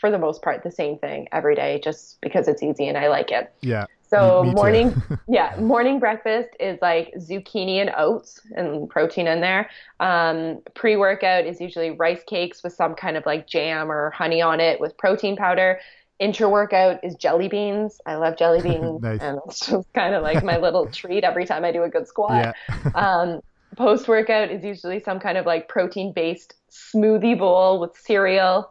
[0.00, 3.08] for the most part the same thing every day just because it's easy and I
[3.08, 3.52] like it.
[3.62, 3.86] Yeah.
[4.06, 9.40] So Me- me morning, yeah, morning breakfast is like zucchini and oats and protein in
[9.40, 9.70] there.
[10.00, 14.60] Um, pre-workout is usually rice cakes with some kind of like jam or honey on
[14.60, 15.80] it with protein powder.
[16.18, 18.00] Intra-workout is jelly beans.
[18.06, 19.20] I love jelly beans, Nice.
[19.20, 22.06] and it's just kind of like my little treat every time I do a good
[22.08, 22.54] squat.
[22.68, 22.90] Yeah.
[22.94, 23.40] Um,
[23.76, 28.70] Post workout is usually some kind of like protein based smoothie bowl with cereal.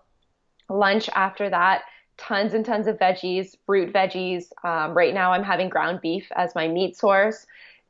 [0.70, 1.82] Lunch after that,
[2.18, 4.46] tons and tons of veggies, fruit veggies.
[4.64, 7.46] Um, right now, I'm having ground beef as my meat source.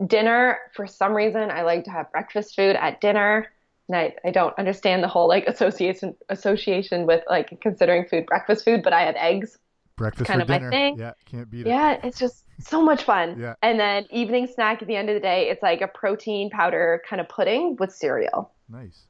[0.07, 3.51] Dinner, for some reason, I like to have breakfast food at dinner.
[3.93, 8.65] And I, I don't understand the whole like association association with like considering food breakfast
[8.65, 9.58] food, but I have eggs
[9.95, 10.71] Breakfast kind for of my dinner.
[10.71, 10.97] thing.
[10.97, 11.12] Yeah.
[11.25, 11.69] Can't beat it.
[11.69, 13.39] yeah, it's just so much fun.
[13.39, 13.53] Yeah.
[13.62, 17.03] And then evening snack at the end of the day, it's like a protein powder
[17.08, 18.51] kind of pudding with cereal.
[18.67, 19.06] Nice.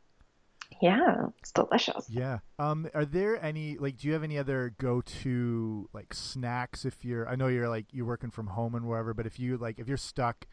[0.82, 2.10] Yeah, it's delicious.
[2.10, 2.40] Yeah.
[2.60, 2.90] Um.
[2.94, 3.98] Are there any like?
[3.98, 6.84] Do you have any other go-to like snacks?
[6.84, 9.56] If you're, I know you're like you're working from home and wherever, but if you
[9.56, 10.46] like, if you're stuck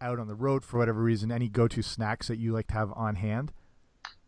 [0.00, 2.92] out on the road for whatever reason, any go-to snacks that you like to have
[2.94, 3.50] on hand?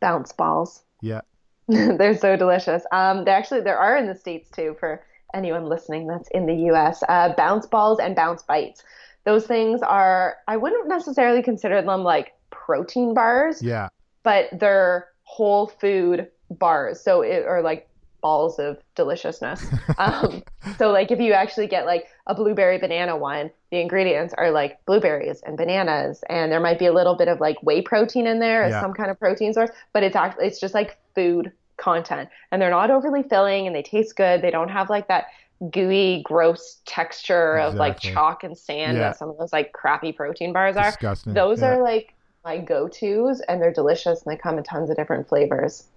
[0.04, 0.82] Bounce balls.
[1.00, 1.22] Yeah.
[1.68, 2.84] They're so delicious.
[2.92, 6.54] Um, there actually there are in the states too for anyone listening that's in the
[6.70, 7.02] U.S.
[7.08, 8.82] Uh, bounce balls and bounce bites.
[9.24, 13.88] Those things are I wouldn't necessarily consider them like protein bars, Yeah.
[14.22, 17.00] but they're whole food bars.
[17.00, 17.88] So it or like
[18.20, 19.64] balls of deliciousness.
[19.98, 20.42] um,
[20.78, 24.82] so like if you actually get like a blueberry banana one, the ingredients are like
[24.86, 28.38] blueberries and bananas, and there might be a little bit of like whey protein in
[28.38, 28.80] there as Yeah.
[28.80, 32.70] some kind of protein source, but it's actually it's just like food content, and they're
[32.70, 34.40] not overly filling, and they taste good.
[34.42, 35.26] They don't have like that
[35.70, 39.10] gooey, gross texture of like chalk and sand Yeah.
[39.10, 40.90] that some of those like crappy protein bars are.
[40.90, 41.34] Disgusting.
[41.34, 41.74] Those Yeah.
[41.74, 45.88] are like my go-tos, and they're delicious, and they come in tons of different flavors.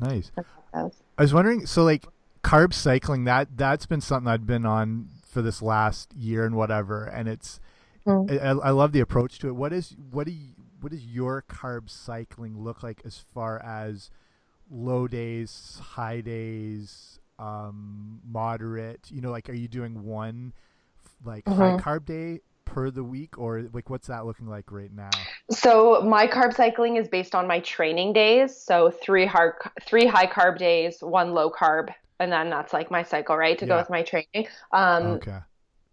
[0.00, 0.30] nice.
[0.72, 0.90] I
[1.22, 2.04] was wondering, so like
[2.42, 7.04] carb cycling, that that's been something I've been on for this last year and whatever,
[7.04, 7.60] and it's
[8.06, 8.30] Mm.
[8.30, 9.56] I, I love the approach to it.
[9.56, 14.10] What is what do you, what does your carb cycling look like as far as
[14.70, 19.10] low days, high days, um, moderate?
[19.10, 20.54] You know, like are you doing one
[21.24, 21.60] like Mm-hmm.
[21.60, 25.28] high carb day per the week, or like what's that looking like right now?
[25.50, 28.56] So my carb cycling is based on my training days.
[28.56, 31.88] So three hard, three high carb days, one low carb,
[32.20, 34.48] and then that's like my cycle, right, to go with my training.
[34.72, 35.38] Um, Okay.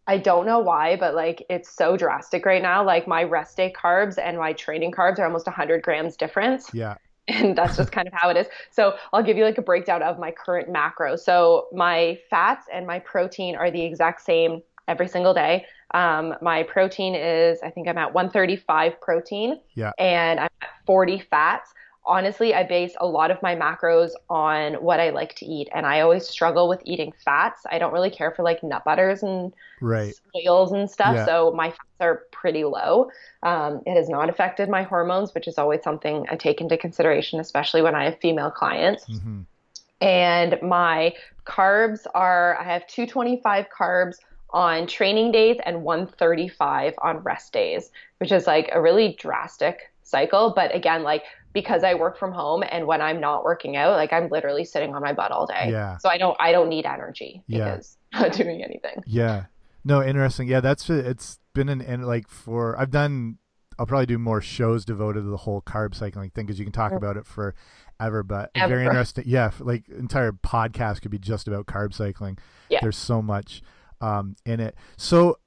[0.08, 2.84] I don't know why, but like it's so drastic right now.
[2.84, 6.74] Like my rest day carbs and my training carbs are almost 100 grams difference.
[6.74, 6.96] Yeah.
[7.28, 8.48] and that's just kind of how it is.
[8.72, 11.16] So I'll give you like a breakdown of my current macro.
[11.16, 15.66] So my fats and my protein are the exact same every single day.
[15.94, 19.92] Um, my protein is, I think I'm at 135 protein Yeah.
[20.00, 21.74] and I'm at 40 fats.
[22.06, 25.86] Honestly, I base a lot of my macros on what I like to eat, and
[25.86, 27.62] I always struggle with eating fats.
[27.70, 30.16] I don't really care for like nut butters and Right.
[30.36, 31.16] oils and stuff.
[31.16, 31.26] Yeah.
[31.26, 33.10] So my fats are pretty low.
[33.44, 37.40] Um, it has not affected my hormones, which is always something I take into consideration,
[37.40, 39.08] especially when I have female clients.
[39.08, 39.42] hmm
[40.00, 41.14] And my
[41.46, 44.16] carbs are I have 225 carbs
[44.52, 50.54] on training days and 135 on rest days, which is like a really drastic cycle.
[50.56, 54.14] But again, like because I work from home and when I'm not working out, like
[54.14, 55.70] I'm literally sitting on my butt all day.
[55.70, 55.98] Yeah.
[55.98, 57.72] So I don't I don't need energy Yeah.
[57.76, 59.04] because I'm not doing anything.
[59.06, 59.46] Yeah.
[59.84, 60.48] No, interesting.
[60.48, 63.38] Yeah, that's it's been an and like for I've done
[63.80, 66.72] I'll probably do more shows devoted to the whole carb cycling thing because you can
[66.74, 68.22] talk about it forever.
[68.24, 68.68] But Ever.
[68.76, 69.24] very interesting.
[69.28, 72.38] Yeah, like entire podcast could be just about carb cycling.
[72.70, 72.80] Yeah.
[72.82, 73.64] There's so much
[74.00, 74.76] um, in it.
[74.98, 75.38] So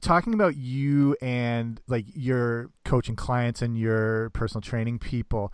[0.00, 5.52] talking about you and like your coaching clients and your personal training people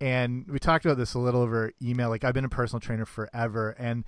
[0.00, 3.06] and we talked about this a little over email like i've been a personal trainer
[3.06, 4.04] forever and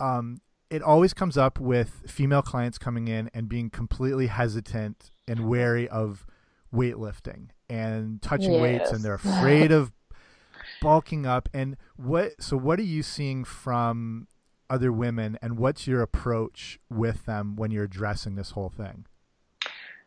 [0.00, 5.48] um it always comes up with female clients coming in and being completely hesitant and
[5.48, 6.26] wary of
[6.72, 9.92] weightlifting and touching weights and they're afraid of
[10.82, 14.26] bulking up and what so what are you seeing from
[14.70, 19.04] other women and what's your approach with them when you're addressing this whole thing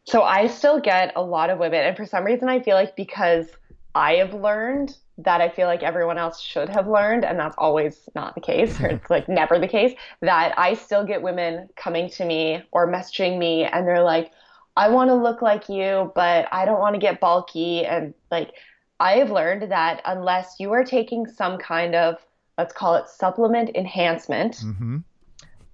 [0.05, 2.95] So I still get a lot of women, and for some reason, I feel like
[2.95, 3.47] because
[3.93, 8.07] I have learned that I feel like everyone else should have learned, and that's always
[8.15, 12.09] not the case, or it's like never the case, that I still get women coming
[12.11, 14.31] to me or messaging me, and they're like,
[14.77, 17.83] I want to look like you, but I don't want to get bulky.
[17.85, 18.51] And like,
[18.99, 22.15] I have learned that unless you are taking some kind of,
[22.57, 24.97] let's call it supplement enhancement, mm-hmm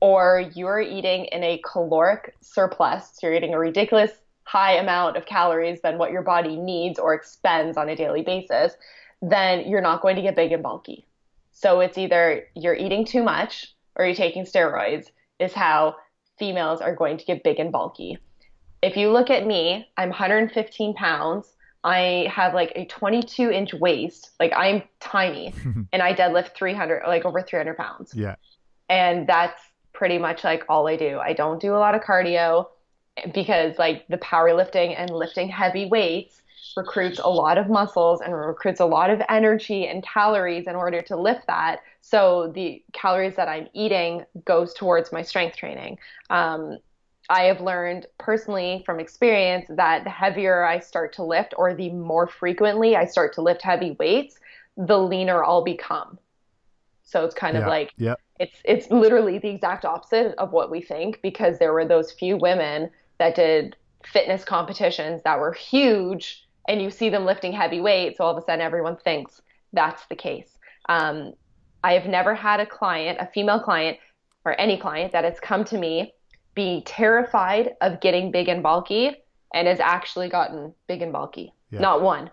[0.03, 4.11] or you're eating in a caloric surplus, so you're eating a ridiculous
[4.43, 8.73] high amount of calories than what your body needs or expends on a daily basis,
[9.21, 11.05] then you're not going to get big and bulky.
[11.53, 15.05] So it's either you're eating too much or you're taking steroids,
[15.39, 15.95] is how
[16.37, 18.17] females are going to get big and bulky.
[18.81, 21.47] If you look at me, I'm 115 pounds.
[21.83, 24.31] I have like a 22 inch waist.
[24.39, 25.53] Like I'm tiny
[25.91, 28.35] and I deadlift 300, like over 300 pounds yeah
[28.89, 29.59] and that's
[29.93, 31.19] pretty much like all I do.
[31.19, 32.67] I don't do a lot of cardio
[33.33, 36.41] because like the powerlifting and lifting heavy weights
[36.75, 41.01] recruits a lot of muscles and recruits a lot of energy and calories in order
[41.03, 41.81] to lift that.
[42.01, 45.99] So the calories that I'm eating goes towards my strength training.
[46.29, 46.79] Um,
[47.29, 51.89] I have learned personally from experience that the heavier I start to lift or the
[51.89, 54.39] more frequently I start to lift heavy weights,
[54.75, 56.19] the leaner I'll become.
[57.03, 60.71] So it's kind yeah of like yeah it's it's literally the exact opposite of what
[60.71, 66.45] we think because there were those few women that did fitness competitions that were huge
[66.67, 70.05] and you see them lifting heavy weights so all of a sudden everyone thinks that's
[70.07, 70.57] the case
[70.89, 71.33] um,
[71.83, 73.97] i have never had a client a female client
[74.43, 76.13] or any client that has come to me
[76.55, 79.15] be terrified of getting big and bulky
[79.53, 81.79] and has actually gotten big and bulky Yeah.
[81.81, 82.29] not one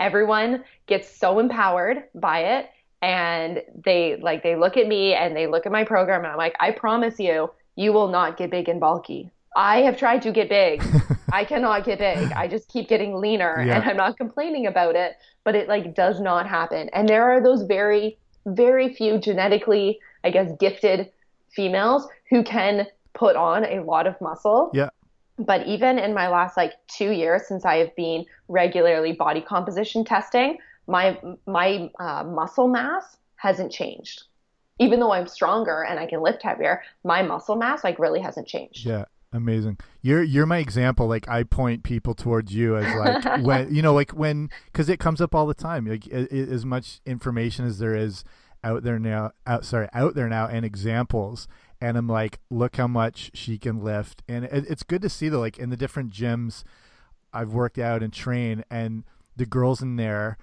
[0.00, 5.46] everyone gets so empowered by it and they like they look at me and they
[5.46, 8.68] look at my program and I'm like, I promise you, you will not get big
[8.68, 9.30] and bulky.
[9.56, 10.82] I have tried to get big.
[11.32, 12.32] I cannot get big.
[12.32, 13.76] I just keep getting leaner Yeah.
[13.80, 16.88] and I'm not complaining about it, but it like does not happen.
[16.92, 21.10] And there are those very very few genetically, I guess, gifted
[21.54, 24.70] females who can put on a lot of muscle.
[24.74, 24.90] Yeah.
[25.38, 30.04] But even in my last like 2 years since I have been regularly body composition
[30.04, 34.24] testing, my my uh, muscle mass hasn't changed.
[34.78, 38.48] Even though I'm stronger and I can lift heavier, my muscle mass like really hasn't
[38.48, 38.86] changed.
[38.86, 39.78] Yeah, amazing.
[40.02, 41.06] You're you're my example.
[41.06, 44.98] Like I point people towards you as like when you know like when because it
[44.98, 45.86] comes up all the time.
[45.86, 48.24] Like as much information as there is
[48.64, 51.46] out there now, out sorry out there now, and examples.
[51.84, 55.28] And I'm like, look how much she can lift, and it, it's good to see
[55.28, 55.40] though.
[55.40, 56.64] Like in the different gyms
[57.32, 59.04] I've worked out and trained, and
[59.36, 60.38] the girls in there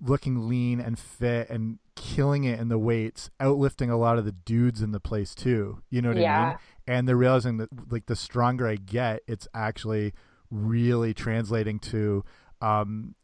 [0.00, 4.32] looking lean and fit and killing it in the weights, outlifting a lot of the
[4.32, 5.82] dudes in the place too.
[5.90, 6.44] You know what I Yeah.
[6.48, 6.56] mean?
[6.88, 10.12] and they're realizing that like the stronger I get, it's actually
[10.50, 12.24] really translating to
[12.60, 13.14] um,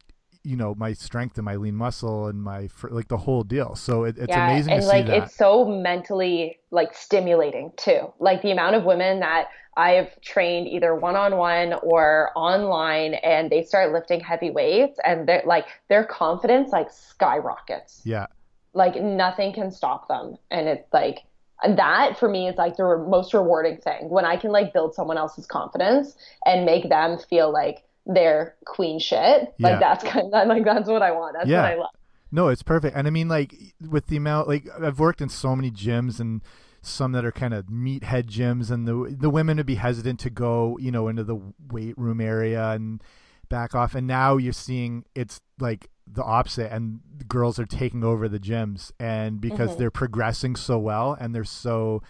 [0.43, 3.75] you know my strength and my lean muscle and my like the whole deal.
[3.75, 5.23] So it, it's yeah, amazing and to like see that.
[5.25, 8.13] it's so mentally like stimulating too.
[8.19, 13.93] Like the amount of women that i've trained either one-on-one or online and they start
[13.93, 18.03] lifting heavy weights and they're like their confidence like skyrockets.
[18.05, 18.27] Yeah.
[18.75, 20.37] Like nothing can stop them.
[20.51, 21.21] And it's like
[21.67, 24.09] that for me is like the most rewarding thing.
[24.09, 28.99] When i can like build someone else's confidence and make them feel like their queen
[28.99, 29.55] shit.
[29.61, 29.79] Like yeah.
[29.79, 31.35] that's kind of like that's what I want.
[31.35, 31.63] That's yeah.
[31.63, 31.91] what I love.
[32.33, 32.97] No, it's perfect.
[32.97, 33.55] And I mean like
[33.89, 36.43] with the amount like I've worked in so many gyms and
[36.81, 40.31] some that are kind of meathead gyms and the the women would be hesitant to
[40.31, 41.39] go, you know, into the
[41.71, 43.03] weight room area and
[43.49, 48.29] back off and now you're seeing it's like the opposite and girls are taking over
[48.29, 49.79] the gyms and because mm -hmm.
[49.79, 52.03] they're progressing so well and they're so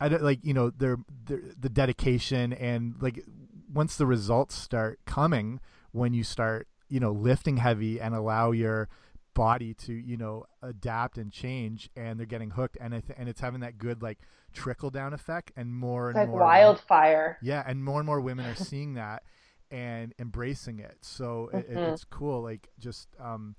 [0.00, 3.24] I don't like you know they're, they're the dedication and like
[3.72, 5.60] once the results start coming
[5.92, 8.88] when you start you know lifting heavy and allow your
[9.34, 13.40] body to you know adapt and change and they're getting hooked and it, and it's
[13.40, 14.18] having that good like
[14.54, 17.38] trickle down effect and more it's and like more wildfire.
[17.42, 19.22] Yeah and more and more women are seeing that
[19.70, 20.96] and embracing it.
[21.02, 21.70] So mm -hmm.
[21.70, 23.56] it, it's cool like just um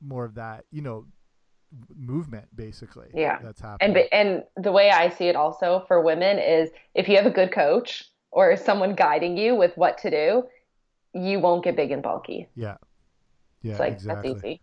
[0.00, 1.06] more of that you know
[1.96, 3.38] movement basically yeah.
[3.42, 3.96] that's happening.
[3.96, 7.30] and and the way i see it also for women is if you have a
[7.30, 10.44] good coach or someone guiding you with what to do,
[11.14, 12.48] you won't get big and bulky.
[12.54, 12.76] Yeah.
[13.60, 13.72] Yeah.
[13.72, 14.32] It's like exactly.
[14.32, 14.60] that's easy.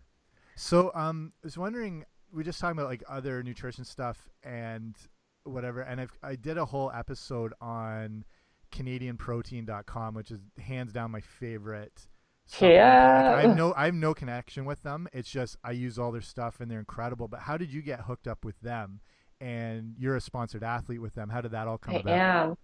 [0.56, 4.94] So um I was wondering we are just talking about like other nutrition stuff and
[5.44, 8.24] whatever and I've, I did a whole episode on
[8.72, 12.06] canadianprotein.com which is hands down my favorite
[12.58, 13.34] yeah.
[13.36, 15.08] I have no I have no connection with them.
[15.12, 17.28] It's just I use all their stuff and they're incredible.
[17.28, 19.00] But how did you get hooked up with them?
[19.40, 21.30] And you're a sponsored athlete with them.
[21.30, 22.14] How did that all come I about?
[22.14, 22.56] Am.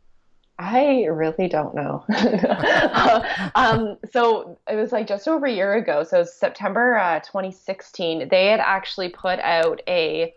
[0.59, 2.04] I really don't know.
[3.54, 6.02] um, so it was like just over a year ago.
[6.02, 8.28] So September uh, 2016.
[8.30, 10.34] They had actually put out a,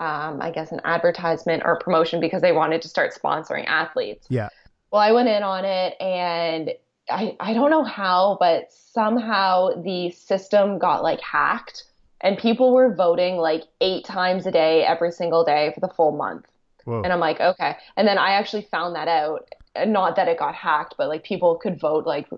[0.00, 4.26] um, I guess, an advertisement or promotion because they wanted to start sponsoring athletes.
[4.28, 4.48] Yeah.
[4.90, 6.72] Well, I went in on it and
[7.08, 11.84] I, I don't know how, but somehow the system got like hacked
[12.20, 16.12] and people were voting like eight times a day every single day for the full
[16.12, 16.46] month.
[16.84, 17.02] Whoa.
[17.02, 17.76] And I'm like, okay.
[17.96, 19.48] And then I actually found that out.
[19.86, 22.28] Not that it got hacked, but like people could vote like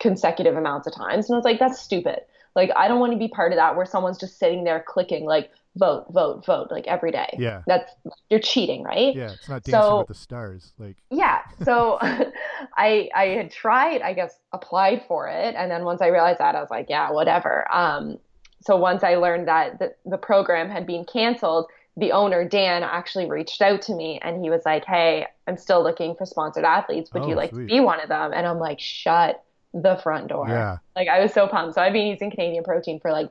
[0.00, 1.28] consecutive amounts of times.
[1.28, 2.20] And I was like, that's stupid.
[2.54, 5.24] Like, I don't want to be part of that where someone's just sitting there clicking
[5.24, 7.28] like vote, vote, vote, like every day.
[7.38, 7.62] Yeah.
[7.66, 7.92] That's
[8.30, 9.14] you're cheating, right?
[9.14, 9.32] Yeah.
[9.32, 10.72] It's not dancing so, with the stars.
[10.78, 11.40] Like Yeah.
[11.64, 15.54] So I I had tried, I guess, applied for it.
[15.56, 17.66] And then once I realized that, I was like, yeah, whatever.
[17.72, 18.18] Um
[18.60, 21.66] so once I learned that the, the program had been canceled,
[21.96, 25.82] the owner Dan actually reached out to me and he was like, "Hey, I'm still
[25.82, 27.12] looking for sponsored athletes.
[27.12, 27.62] Would oh, you like sweet.
[27.62, 29.42] to be one of them?" And I'm like, "Shut
[29.72, 30.78] the front door." Yeah.
[30.96, 31.74] Like I was so pumped.
[31.74, 33.30] So I've been using Canadian Protein for like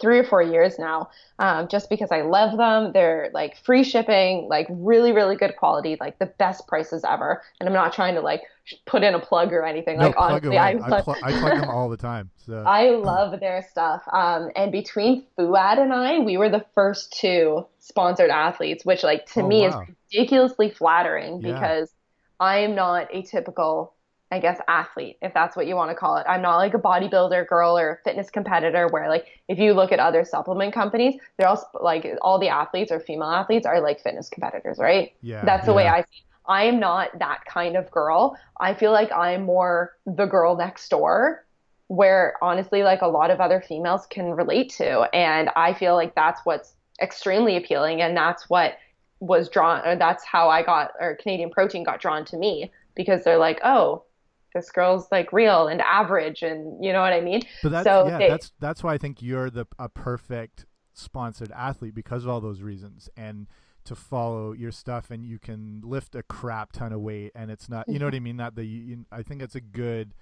[0.00, 2.92] three or four years now, um, just because I love them.
[2.92, 7.42] They're like free shipping, like really, really good quality, like the best prices ever.
[7.60, 8.42] And I'm not trying to like
[8.86, 9.98] put in a plug or anything.
[9.98, 12.30] No, like honestly, I, I, pl- I plug them all the time.
[12.46, 12.62] So.
[12.66, 14.02] I love their stuff.
[14.12, 19.26] Um, and between Fouad and I, we were the first two sponsored athletes, which like
[19.32, 19.82] to oh, me wow.
[19.82, 21.52] is ridiculously flattering Yeah.
[21.52, 21.92] because
[22.40, 23.94] I am not a typical
[24.30, 26.26] I guess athlete, if that's what you want to call it.
[26.28, 29.92] I'm not like a bodybuilder girl or a fitness competitor where like if you look
[29.92, 34.00] at other supplement companies, they're all like all the athletes or female athletes are like
[34.02, 35.12] fitness competitors, right?
[35.20, 35.44] Yeah.
[35.44, 35.86] That's the way.
[35.86, 36.24] I see.
[36.46, 38.36] I am not that kind of girl.
[38.60, 41.44] I feel like I'm more the girl next door
[41.88, 46.14] where honestly like a lot of other females can relate to and I feel like
[46.14, 48.78] that's what's extremely appealing and that's what
[49.20, 53.24] was drawn or that's how I got or Canadian protein got drawn to me because
[53.24, 54.04] they're like, "Oh,
[54.54, 57.42] this girl's like real and average and you know what I mean?
[57.62, 61.50] But that's so yeah, they, that's that's why I think you're the a perfect sponsored
[61.52, 63.48] athlete because of all those reasons and
[63.84, 67.68] to follow your stuff and you can lift a crap ton of weight and it's
[67.68, 68.24] not you know what I mm-hmm.
[68.24, 68.36] mean?
[68.36, 70.14] Not the you, I think it's a good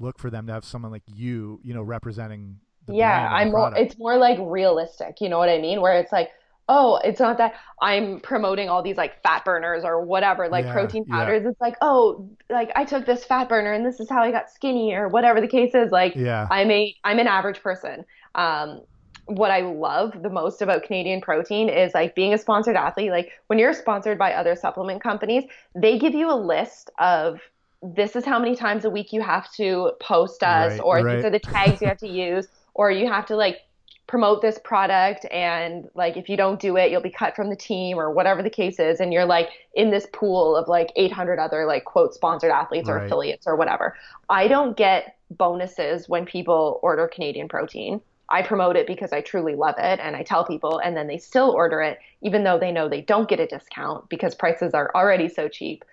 [0.00, 2.58] look for them to have someone like you you know representing
[2.88, 5.80] yeah I'm more it's more like realistic you know what I mean?
[5.80, 6.30] Where it's like
[6.68, 10.72] oh, it's not that I'm promoting all these like fat burners or whatever, like Yeah,
[10.72, 11.14] protein yeah.
[11.16, 11.44] powders.
[11.44, 14.50] It's like, oh, like I took this fat burner and this is how I got
[14.50, 15.90] skinny or whatever the case is.
[15.92, 16.48] Like Yeah.
[16.50, 18.04] I'm a I'm an average person.
[18.34, 18.80] Um
[19.26, 23.10] what I love the most about Canadian protein is like being a sponsored athlete.
[23.10, 25.44] Like when you're sponsored by other supplement companies,
[25.74, 27.40] they give you a list of
[27.82, 31.16] this is how many times a week you have to post us, Right, or right.
[31.16, 33.58] these are the tags you have to use, or you have to like
[34.06, 37.56] promote this product and like if you don't do it you'll be cut from the
[37.56, 41.38] team or whatever the case is and you're like in this pool of like 800
[41.38, 43.06] other like quote sponsored athletes or Right.
[43.06, 43.94] affiliates or whatever.
[44.28, 48.00] I don't get bonuses when people order canadian protein.
[48.28, 51.18] I promote it because i truly love it and i tell people and then they
[51.18, 54.90] still order it even though they know they don't get a discount because prices are
[54.94, 55.84] already so cheap.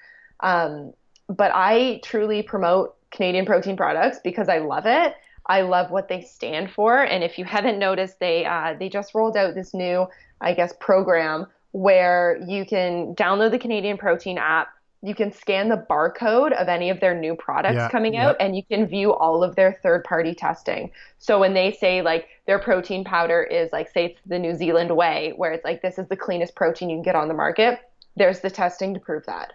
[0.41, 0.93] Um,
[1.29, 5.13] but i truly promote canadian protein products because i love it
[5.51, 7.03] I love what they stand for.
[7.03, 10.07] And if you haven't noticed, they uh, they just rolled out this new,
[10.39, 14.69] I guess, program where you can download the Canadian Protein app.
[15.01, 18.29] You can scan the barcode of any of their new products Yeah, coming yeah.
[18.29, 20.91] out, and you can view all of their third party testing.
[21.19, 24.95] So when they say like their protein powder is like, say it's the New Zealand
[24.95, 27.79] whey, where it's like this is the cleanest protein you can get on the market,
[28.15, 29.51] there's the testing to prove that,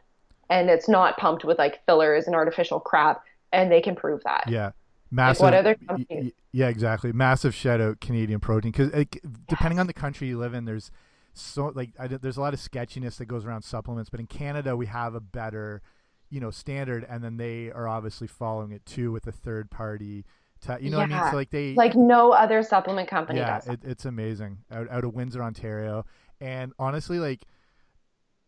[0.50, 4.44] and it's not pumped with like fillers and artificial crap, and they can prove that.
[4.48, 4.72] Yeah.
[5.10, 5.42] Massive.
[5.42, 6.32] what other companies?
[6.52, 7.12] yeah, exactly.
[7.12, 10.90] Massive shout out Canadian protein because like, depending on the country you live in, there's
[11.32, 14.10] so like I, there's a lot of sketchiness that goes around supplements.
[14.10, 15.82] But in Canada, we have a better,
[16.30, 20.24] you know, standard, and then they are obviously following it too with a third party.
[20.60, 21.30] Te- you know what I mean?
[21.30, 23.68] So like they like no other supplement company yeah, does.
[23.68, 26.04] it, it's amazing out out of Windsor, Ontario,
[26.40, 27.42] and honestly, like.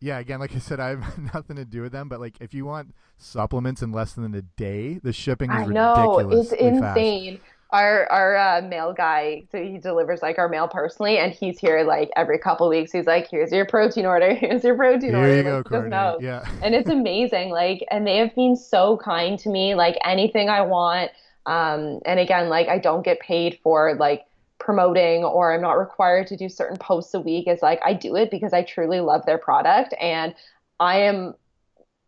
[0.01, 2.55] Yeah, again, like I said, I have nothing to do with them, but like if
[2.55, 6.59] you want supplements in less than a day, the shipping is I know it's ridiculously
[6.81, 6.97] fast.
[6.99, 7.41] insane.
[7.71, 11.83] Our our uh, mail guy, so he delivers like our mail personally, and he's here
[11.83, 12.93] like every couple weeks.
[12.93, 14.33] He's like, "Here's your protein order.
[14.41, 15.91] Here's your protein Here order." you go, like, Courtney.
[15.91, 16.19] knows.
[16.23, 16.49] Yeah.
[16.63, 17.51] and it's amazing.
[17.51, 19.75] Like, and they have been so kind to me.
[19.75, 21.11] Like anything I want.
[21.45, 24.23] Um, and again, like I don't get paid for like
[24.59, 27.49] promoting or I'm not required to do certain posts a week.
[27.49, 30.35] is like I do it because I truly love their product and
[30.81, 31.35] I am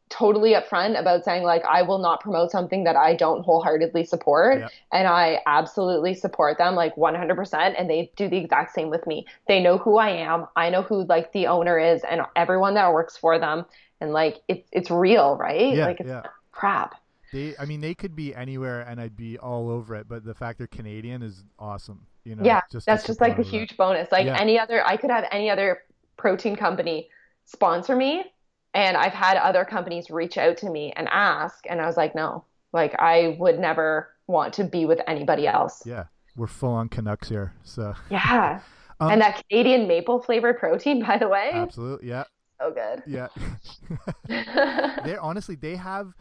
[0.09, 4.59] totally upfront about saying like I will not promote something that I don't wholeheartedly support
[4.59, 4.69] Yeah.
[4.93, 9.27] and I absolutely support them like 100% and they do the exact same with me.
[9.47, 10.47] They know who I am.
[10.57, 13.65] I know who like the owner is and everyone that works for them
[14.01, 15.77] and like it's it's real, right?
[15.77, 16.23] Yeah, like it's yeah.
[16.51, 17.00] crap.
[17.33, 20.09] They, I mean, they could be anywhere, and I'd be all over it.
[20.09, 22.07] But the fact they're Canadian is awesome.
[22.25, 23.57] You know, yeah, just that's just like the support that.
[23.59, 24.13] huge bonus.
[24.13, 24.37] Like Yeah.
[24.39, 25.83] any other, I could have any other
[26.17, 27.09] protein company
[27.47, 28.25] sponsor me,
[28.75, 32.15] and I've had other companies reach out to me and ask, and I was like,
[32.15, 35.83] no, like I would never want to be with anybody else.
[35.87, 36.05] Yeah,
[36.37, 37.55] we're full on Canucks here.
[37.63, 38.61] So Yeah.
[39.03, 42.25] Um, and that Canadian maple flavored protein, by the way, absolutely, yeah,
[42.61, 43.03] so good.
[43.07, 43.29] yeah.
[45.05, 46.13] they're honestly, they have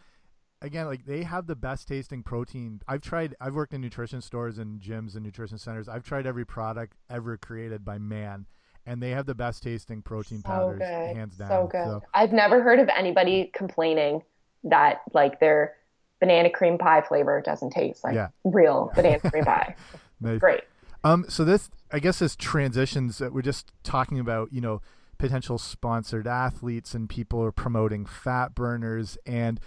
[0.62, 2.80] again, like they have the best tasting protein.
[2.88, 3.34] I've tried.
[3.40, 5.88] I've worked in nutrition stores and gyms and nutrition centers.
[5.88, 8.46] I've tried every product ever created by man,
[8.86, 11.16] and they have the best tasting protein so powders, good.
[11.16, 11.48] hands down.
[11.48, 11.84] So good.
[11.86, 14.22] So, I've never heard of anybody complaining
[14.64, 15.74] that like their
[16.20, 18.28] banana cream pie flavor doesn't taste like Yeah.
[18.44, 19.74] real banana cream pie.
[20.20, 20.38] nice.
[20.38, 20.62] Great.
[21.02, 24.82] Um, so this, I guess, this transitions that we're just talking about, you know,
[25.16, 29.58] potential sponsored athletes and people are promoting fat burners, and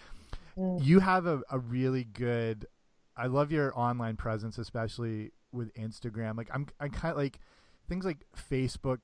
[0.57, 0.83] Mm.
[0.83, 2.65] you have a, a really good.
[3.17, 6.35] I love your online presence, especially with Instagram.
[6.37, 7.39] Like I'm, I'm kind of like
[7.87, 8.99] things like Facebook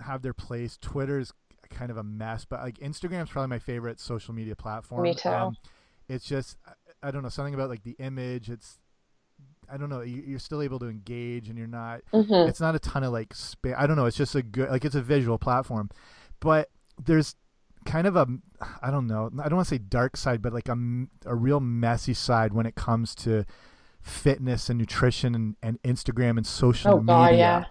[0.00, 0.76] have their place.
[0.80, 1.32] Twitter's
[1.70, 5.02] kind of a mess, but like Instagram's probably my favorite social media platform.
[5.02, 5.28] Me too.
[5.28, 5.56] Um,
[6.08, 8.50] it's just I- I don't know something about like the image.
[8.50, 8.78] It's
[9.70, 10.00] I don't know.
[10.00, 12.00] you- You're still able to engage, and you're not.
[12.12, 12.48] Mhm.
[12.48, 13.74] It's not a ton of like space.
[13.78, 14.06] I don't know.
[14.06, 15.90] It's just a good like it's a visual platform,
[16.40, 16.70] but
[17.02, 17.36] there's
[17.88, 18.26] kind of a
[18.82, 19.30] I don't know.
[19.42, 20.76] I don't want to say dark side, but like a
[21.26, 23.44] a real messy side when it comes to
[24.00, 27.38] fitness and nutrition and, and Instagram and social Oh, God, media.
[27.38, 27.64] yeah.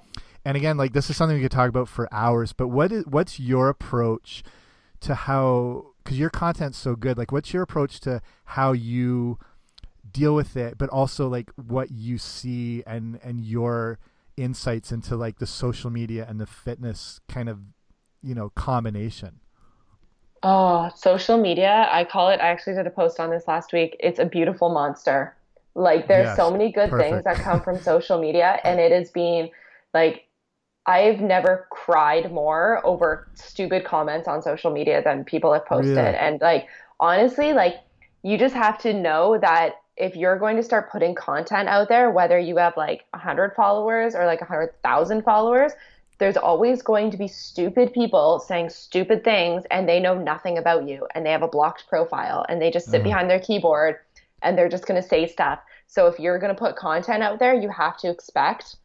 [0.45, 2.53] And again, like this is something we could talk about for hours.
[2.53, 4.43] But what is what's your approach
[5.01, 5.87] to how?
[6.03, 7.17] Because your content's so good.
[7.17, 9.37] Like, what's your approach to how you
[10.09, 13.99] deal with it, but also like what you see and and your
[14.37, 17.59] insights into like the social media and the fitness kind of
[18.23, 19.39] you know combination.
[20.49, 21.89] Oh, social media.
[21.91, 23.97] I call it, I actually did a post on this last week.
[23.99, 25.35] It's a beautiful monster.
[25.75, 27.09] Like, there's Yes, so many good perfect.
[27.09, 29.49] things that come from social media, and it has been
[29.93, 30.23] like,
[30.85, 36.15] I've never cried more over stupid comments on social media than people have posted.
[36.15, 36.67] And like,
[37.01, 37.75] honestly, like,
[38.23, 42.09] you just have to know that if you're going to start putting content out there,
[42.09, 45.73] whether you have like 100 followers or like 100,000 followers,
[46.19, 50.87] there's always going to be stupid people saying stupid things and they know nothing about
[50.87, 53.05] you and they have a blocked profile and they just sit Mhm.
[53.05, 53.97] behind their keyboard
[54.41, 55.59] and they're just going to say stuff.
[55.87, 58.77] So if you're going to put content out there, you have to expect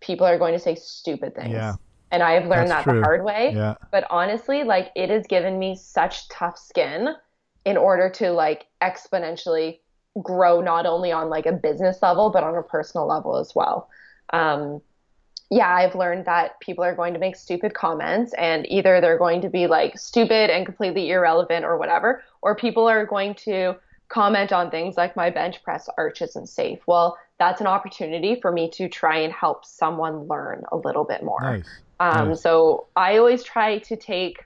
[0.00, 1.52] people are going to say stupid things.
[1.54, 1.74] Yeah.
[2.10, 3.00] And I have learned That's that true.
[3.00, 3.52] the hard way.
[3.54, 3.74] Yeah.
[3.90, 7.14] But honestly, like it has given me such tough skin
[7.64, 9.80] in order to like exponentially
[10.22, 13.88] grow not only on like a business level but on a personal level as well.
[14.32, 14.80] Um,
[15.54, 19.40] yeah, I've learned that people are going to make stupid comments and either they're going
[19.42, 23.76] to be like stupid and completely irrelevant or whatever, or people are going to
[24.08, 26.80] comment on things like my bench press arch isn't safe.
[26.88, 31.22] Well, that's an opportunity for me to try and help someone learn a little bit
[31.22, 31.40] more.
[31.40, 31.68] Nice.
[32.00, 32.42] Um, nice.
[32.42, 34.44] So I always try to take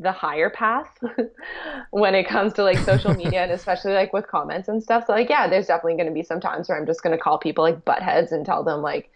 [0.00, 0.98] the higher path
[1.92, 5.04] when it comes to like social media and especially like with comments and stuff.
[5.06, 7.22] So like, yeah, there's definitely going to be some times where I'm just going to
[7.22, 9.10] call people like buttheads and tell them like,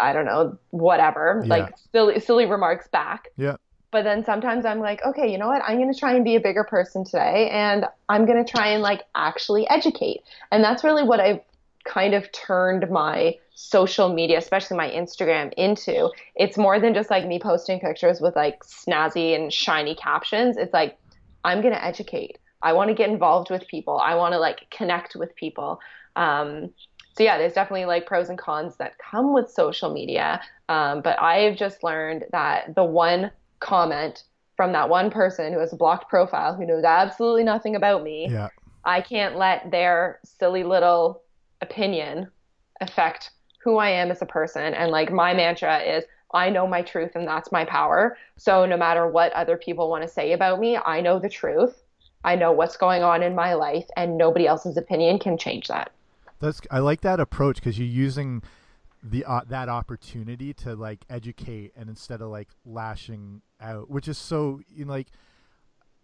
[0.00, 1.54] I don't know, whatever, Yeah.
[1.54, 3.28] like silly, silly remarks back.
[3.36, 3.56] Yeah.
[3.90, 5.62] But then sometimes I'm like, okay, you know what?
[5.64, 8.68] I'm going to try and be a bigger person today and I'm going to try
[8.68, 10.22] and like actually educate.
[10.50, 11.40] And that's really what I've
[11.84, 16.10] kind of turned my social media, especially my Instagram, into.
[16.34, 20.56] It's more than just like me posting pictures with like snazzy and shiny captions.
[20.56, 20.98] It's like,
[21.44, 22.38] I'm going to educate.
[22.62, 23.98] I want to get involved with people.
[23.98, 25.78] I want to like connect with people.
[26.16, 26.70] Um,
[27.16, 30.40] so yeah, there's definitely like pros and cons that come with social media.
[30.68, 34.24] Um, but I've just learned that the one comment
[34.56, 38.28] from that one person who has a blocked profile who knows absolutely nothing about me,
[38.30, 38.48] Yeah.
[38.84, 41.22] I can't let their silly little
[41.60, 42.30] opinion
[42.80, 43.30] affect
[43.62, 44.74] who I am as a person.
[44.74, 48.16] And like my mantra is I know my truth and that's my power.
[48.36, 51.82] So no matter what other people want to say about me, I know the truth.
[52.24, 55.92] I know what's going on in my life and nobody else's opinion can change that.
[56.40, 58.42] That's I like that approach because you're using
[59.02, 64.18] the uh, that opportunity to like educate and instead of like lashing out, which is
[64.18, 65.08] so you know, like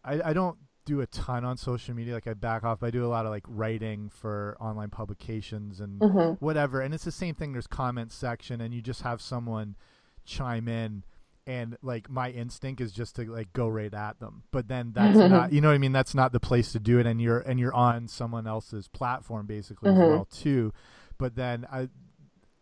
[0.04, 2.80] I I don't do a ton on social media like I back off.
[2.80, 6.40] But I do a lot of like writing for online publications and Mhm.
[6.40, 7.52] whatever, and it's the same thing.
[7.52, 9.76] There's comment section, and you just have someone
[10.24, 11.04] chime in.
[11.46, 15.16] And like my instinct is just to like go right at them, but then that's
[15.16, 15.92] not, you know what I mean.
[15.92, 19.46] That's not the place to do it, and you're and you're on someone else's platform
[19.46, 20.08] basically as Mhm.
[20.08, 20.72] well too.
[21.18, 21.88] But then I,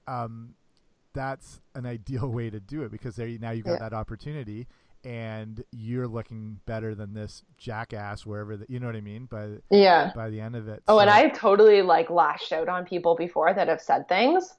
[0.06, 0.54] um,
[1.12, 3.88] that's an ideal way to do it because there you- now you've got Yeah.
[3.90, 4.66] that opportunity,
[5.04, 9.26] and you're looking better than this jackass wherever the, you know what I mean.
[9.26, 10.12] By Yeah.
[10.14, 10.82] by the end of it.
[10.88, 14.54] Oh, and I've totally like lashed out on people before that have said things.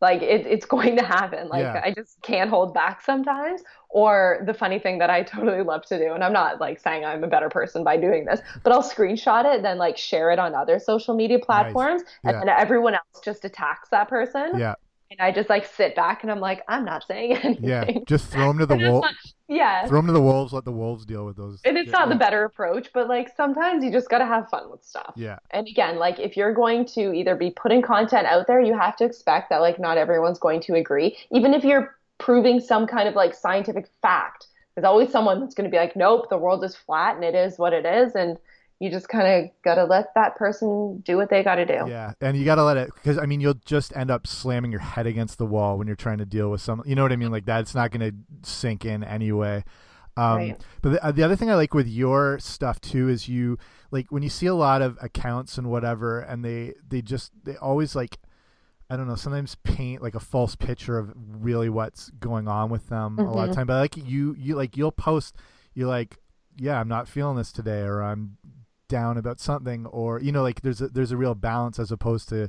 [0.00, 1.48] Like it, it's going to happen.
[1.48, 1.80] Like Yeah.
[1.84, 3.62] I just can't hold back sometimes.
[3.88, 7.04] Or the funny thing that I totally love to do, and I'm not like saying
[7.04, 10.38] I'm a better person by doing this, but I'll screenshot it then like share it
[10.38, 12.30] on other social media platforms, Yeah.
[12.32, 14.58] and then everyone else just attacks that person.
[14.58, 14.74] yeah,
[15.10, 17.64] And I just like sit back and I'm like, I'm not saying anything.
[17.64, 17.84] yeah.
[18.06, 19.34] Just throw them to the wolves.
[19.48, 19.86] yeah.
[19.86, 20.52] Throw them to the wolves.
[20.52, 21.60] Let the wolves deal with those.
[21.64, 24.48] And it's yeah, not the better approach, but like sometimes you just got to have
[24.48, 25.12] fun with stuff.
[25.16, 28.76] Yeah, And again, like if you're going to either be putting content out there, you
[28.76, 31.16] have to expect that like not everyone's going to agree.
[31.30, 35.64] Even if you're proving some kind of like scientific fact, there's always someone that's going
[35.64, 38.14] to be like, nope, the world is flat and it is what it is.
[38.14, 38.38] And
[38.78, 41.84] you just kind of got to let that person do what they got to do.
[41.88, 42.12] yeah.
[42.20, 44.80] And you got to let it because I mean you'll just end up slamming your
[44.80, 46.82] head against the wall when you're trying to deal with some.
[46.84, 47.30] You know what I mean?
[47.30, 47.60] Like that.
[47.60, 49.64] It's not going to sink in anyway.
[50.18, 50.60] Um, Right.
[50.82, 53.58] But the, uh, the other thing I like with your stuff too is you
[53.90, 57.56] like when you see a lot of accounts and whatever, and they they just they
[57.56, 58.18] always like
[58.88, 62.88] I don't know sometimes paint like a false picture of really what's going on with
[62.88, 63.54] them a lot of Mhm.
[63.56, 63.66] time.
[63.66, 65.34] But like you you like you'll post
[65.74, 66.18] you're like
[66.58, 68.38] yeah I'm not feeling this today or I'm
[68.88, 72.28] down about something or you know like there's a there's a real balance as opposed
[72.28, 72.48] to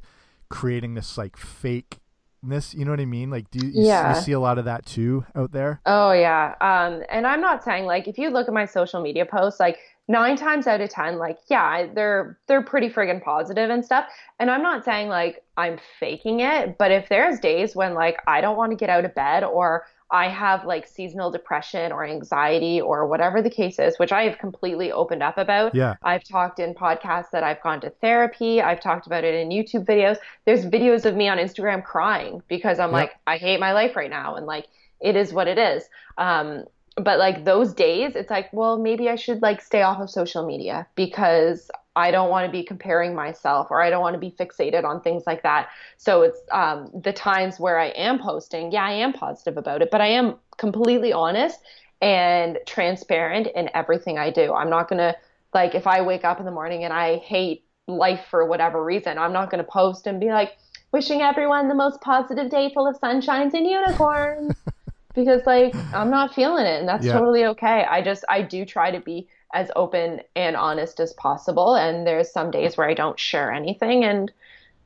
[0.50, 2.74] creating this like fakeness.
[2.74, 3.30] You know what I mean?
[3.30, 4.16] Like do you, you, Yeah.
[4.16, 5.82] you see a lot of that too out there?
[5.86, 6.56] Oh yeah.
[6.62, 9.78] Um, and I'm not saying like if you look at my social media posts, like
[10.08, 14.06] nine times out of ten, like yeah, they're they're pretty friggin' positive and stuff.
[14.40, 18.42] And I'm not saying like I'm faking it, but if there's days when like I
[18.42, 22.80] don't want to get out of bed or I have like seasonal depression or anxiety
[22.80, 25.76] or whatever the case is, which I have completely opened up about.
[25.76, 25.96] Yeah.
[26.04, 28.62] I've talked in podcasts that I've gone to therapy.
[28.62, 30.18] I've talked about it in YouTube videos.
[30.46, 32.94] There's videos of me on Instagram crying because I'm Yep.
[32.94, 34.36] like, I hate my life right now.
[34.36, 34.68] And like,
[35.02, 35.84] it is what it is.
[36.18, 36.64] Um,
[36.96, 40.46] but like those days, it's like, well, maybe I should like stay off of social
[40.46, 44.30] media because I don't want to be comparing myself or I don't want to be
[44.30, 45.70] fixated on things like that.
[45.98, 49.90] So it's um, the times where I am posting, yeah, I am positive about it,
[49.90, 51.60] but I am completely honest
[52.00, 54.54] and transparent in everything I do.
[54.54, 55.16] I'm not going to,
[55.56, 59.18] like, if I wake up in the morning and I hate life for whatever reason,
[59.18, 60.52] I'm not going to post and be like,
[60.92, 64.56] wishing everyone the most positive day full of sunshines and unicorns.
[65.16, 67.14] because, like, I'm not feeling it and that's Yeah.
[67.14, 67.86] totally okay.
[67.90, 71.76] I just, I do try to be as open and honest as possible.
[71.76, 74.04] And there's some days where I don't share anything.
[74.04, 74.32] And,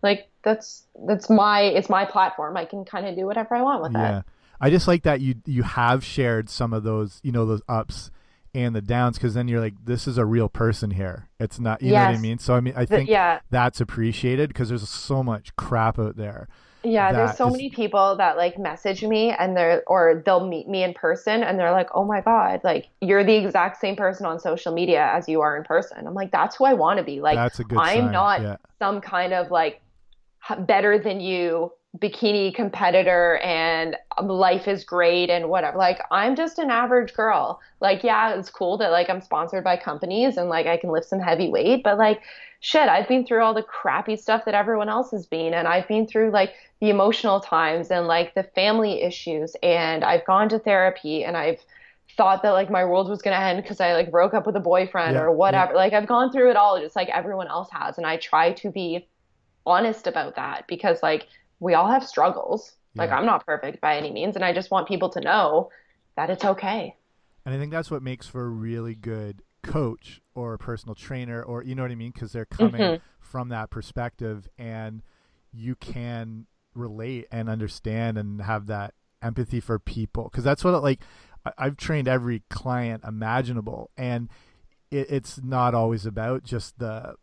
[0.04, 2.58] like, that's, that's my, it's my platform.
[2.58, 4.20] I can kind of do whatever I want with Yeah.
[4.20, 4.26] it.
[4.64, 8.12] I just like that you you have shared some of those, you know, those ups
[8.54, 11.30] and the downs because then you're like, this is a real person here.
[11.40, 12.38] It's not, you know what I mean?
[12.38, 13.40] So I mean, I Th- think yeah.
[13.50, 16.48] that's appreciated because there's so much crap out there.
[16.84, 20.68] Yeah, there's so is- many people that like message me and they're or they'll meet
[20.68, 24.26] me in person and they're like, "Oh my God, like you're the exact same person
[24.26, 27.04] on social media as you are in person." I'm like, "That's who I want to
[27.04, 28.12] be." Like That's a good I'm sign.
[28.12, 28.56] not Yeah.
[28.80, 29.82] some kind of like
[30.60, 35.78] better than you bikini competitor and um, life is great and whatever.
[35.78, 37.60] Like I'm just an average girl.
[37.80, 41.08] Like yeah, it's cool that like I'm sponsored by companies and like I can lift
[41.08, 42.22] some heavy weight, but like
[42.62, 45.88] shit, I've been through all the crappy stuff that everyone else has been and I've
[45.88, 50.60] been through like the emotional times and like the family issues and I've gone to
[50.60, 51.60] therapy and I've
[52.16, 54.56] thought that like my world was going to end because I like broke up with
[54.56, 55.74] a boyfriend Yeah, or whatever.
[55.74, 58.72] Like I've gone through it all just like everyone else has and I try to
[58.72, 59.08] be
[59.66, 61.28] honest about that because like
[61.60, 62.74] we all have struggles.
[62.94, 65.72] Like I'm not perfect by any means and I just want people to know
[66.16, 66.96] that it's okay.
[67.44, 71.42] And I think that's what makes for a really good coach or a personal trainer,
[71.42, 72.12] or you know what I mean?
[72.12, 73.02] Because they're coming Mhm.
[73.20, 75.02] from that perspective and
[75.52, 80.26] you can relate and understand and have that empathy for people.
[80.26, 81.02] Because that's what, it, like,
[81.46, 84.30] I- I've trained every client imaginable, and
[84.90, 87.16] it, it's not always about just the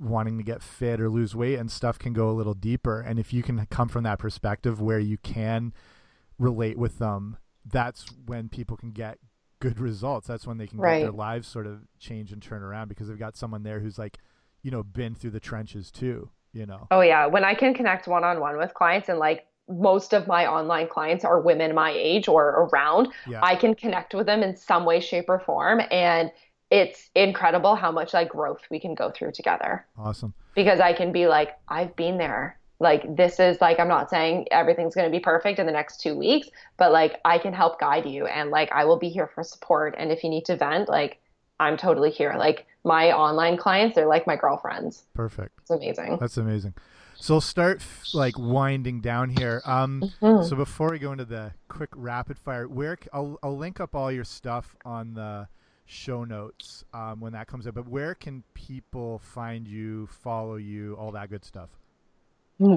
[0.00, 3.00] wanting to get fit or lose weight, and stuff can go a little deeper.
[3.00, 5.72] And if you can come from that perspective where you can
[6.38, 9.18] relate with them, that's when people can get
[9.62, 10.26] good results.
[10.26, 13.18] That's when they can get their lives sort of change and turn around because they've
[13.18, 14.18] got someone there who's like,
[14.62, 16.88] you know, been through the trenches too, you know.
[16.90, 20.26] Oh yeah, when I can connect one on one with clients and like most of
[20.26, 23.40] my online clients are women my age or around, Yeah.
[23.42, 25.80] I can connect with them in some way, shape, or form.
[25.90, 26.32] And
[26.70, 30.34] it's incredible how much like growth we can go through together Awesome.
[30.56, 32.58] because I can be like, I've been there.
[32.82, 36.00] Like, this is like, I'm not saying everything's going to be perfect in the next
[36.00, 39.28] two weeks, but like, I can help guide you and like, I will be here
[39.28, 39.94] for support.
[39.96, 41.20] And if you need to vent, like,
[41.60, 42.34] I'm totally here.
[42.36, 45.04] Like, my online clients, they're like my girlfriends.
[45.14, 45.60] Perfect.
[45.60, 46.18] It's amazing.
[46.20, 46.74] That's amazing.
[47.14, 49.62] So we'll start f- like winding down here.
[49.64, 50.48] Um, Mhm.
[50.48, 53.94] so before we go into the quick rapid fire, where c- I'll I'll link up
[53.94, 55.46] all your stuff on the
[55.86, 57.74] show notes um, when that comes up.
[57.76, 61.70] But where can people find you, follow you, all that good stuff?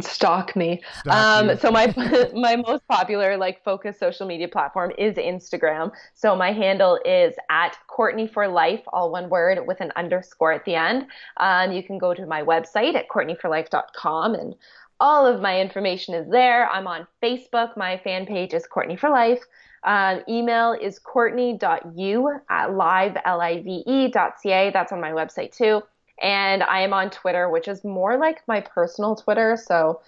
[0.01, 0.81] Stalk me.
[0.99, 1.93] Stalk um, so my
[2.33, 5.91] my most popular like focus social media platform is Instagram.
[6.13, 10.65] So my handle is at Courtney for Life, all one word with an underscore at
[10.65, 11.07] the end.
[11.37, 14.55] Um, you can go to my website at courtneyforlife.com and
[14.99, 16.69] all of my information is there.
[16.69, 17.75] I'm on Facebook.
[17.75, 19.43] My fan page is Courtney for Life.
[19.83, 24.71] Um, email is courtney.u at live, L-I-V-E dot C-A.
[24.71, 25.83] That's on my website too.
[26.21, 29.57] And I am on Twitter, which is more like my personal Twitter.
[29.57, 30.01] So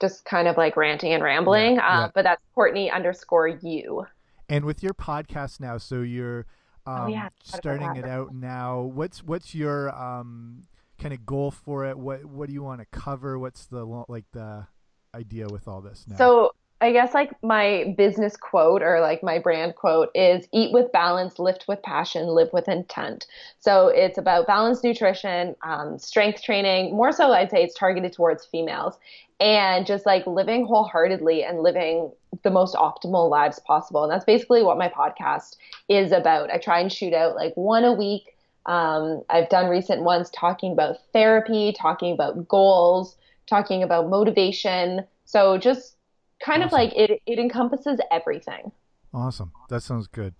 [0.00, 1.76] just kind of like ranting and rambling.
[1.76, 2.10] Yeah, uh.
[2.14, 4.06] But that's Courtney underscore you.
[4.48, 6.46] And with your podcast now, so you're
[6.86, 8.80] um, Oh, yeah, I forgot about starting it out now.
[8.80, 10.64] What's what's your um,
[10.98, 11.98] kind of goal for it?
[11.98, 13.38] What what do you want to cover?
[13.38, 14.66] What's the like the
[15.14, 16.16] idea with all this now?
[16.16, 20.92] So I guess like my business quote or like my brand quote is eat with
[20.92, 23.26] balance, lift with passion, live with intent.
[23.58, 26.94] So it's about balanced nutrition, um, strength training.
[26.94, 28.96] More so, I'd say it's targeted towards females
[29.40, 32.12] and just like living wholeheartedly and living
[32.44, 34.04] the most optimal lives possible.
[34.04, 35.56] And that's basically what my podcast
[35.88, 36.50] is about.
[36.52, 38.36] I try and shoot out like one a week.
[38.66, 43.16] Um, I've done recent ones talking about therapy, talking about goals,
[43.48, 45.04] talking about motivation.
[45.24, 45.96] So just
[46.40, 48.72] kind of like it, it encompasses everything.
[49.12, 49.52] Awesome.
[49.68, 50.34] That sounds good.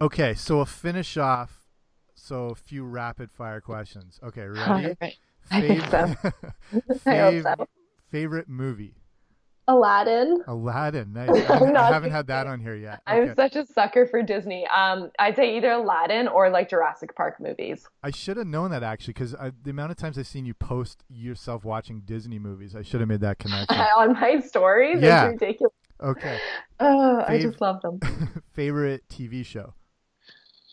[0.00, 1.66] Okay, so we'll finish off.
[2.14, 4.18] So a few rapid fire questions.
[4.22, 4.60] Okay, ready?
[4.70, 5.16] Alright.
[5.50, 5.88] I think so.
[5.88, 6.52] Fav-
[7.06, 7.68] I hope so.
[8.10, 8.94] Favorite movie?
[9.68, 10.42] Aladdin.
[10.46, 11.12] Aladdin.
[11.12, 11.28] Nice.
[11.30, 13.02] I haven't, I not haven't had that on here yet.
[13.06, 14.66] I'm such a sucker for Disney.
[14.66, 17.86] Um, I'd say either Aladdin or like Jurassic Park movies.
[18.02, 21.04] I should have known that actually, because the amount of times I've seen you post
[21.08, 23.76] yourself watching Disney movies, I should have made that connection.
[23.96, 25.28] On my stories, Yeah.
[25.28, 25.74] it's ridiculous.
[26.02, 26.38] Okay.
[26.80, 27.98] Oh, I just love them.
[28.52, 29.74] Favorite TV show?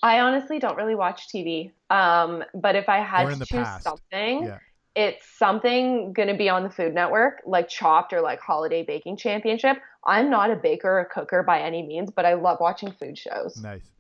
[0.03, 1.71] I honestly don't really watch TV.
[1.89, 3.83] Um, but if I had to choose past.
[3.83, 4.59] something, Yeah.
[4.95, 9.17] It's something going to be on the Food Network, like Chopped or like Holiday Baking
[9.17, 9.77] Championship.
[10.05, 13.17] I'm not a baker or a cooker by any means, but I love watching food
[13.17, 13.61] shows.
[13.61, 13.91] Nice.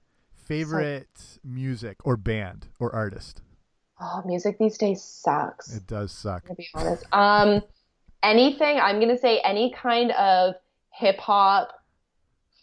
[0.45, 3.41] Favorite music or band or artist?
[3.99, 5.75] Oh, music these days sucks.
[5.75, 6.45] It does suck.
[6.47, 7.03] to be honest.
[7.11, 7.61] Um,
[8.21, 10.55] anything, I'm gonna say any kind of
[10.91, 11.69] hip hop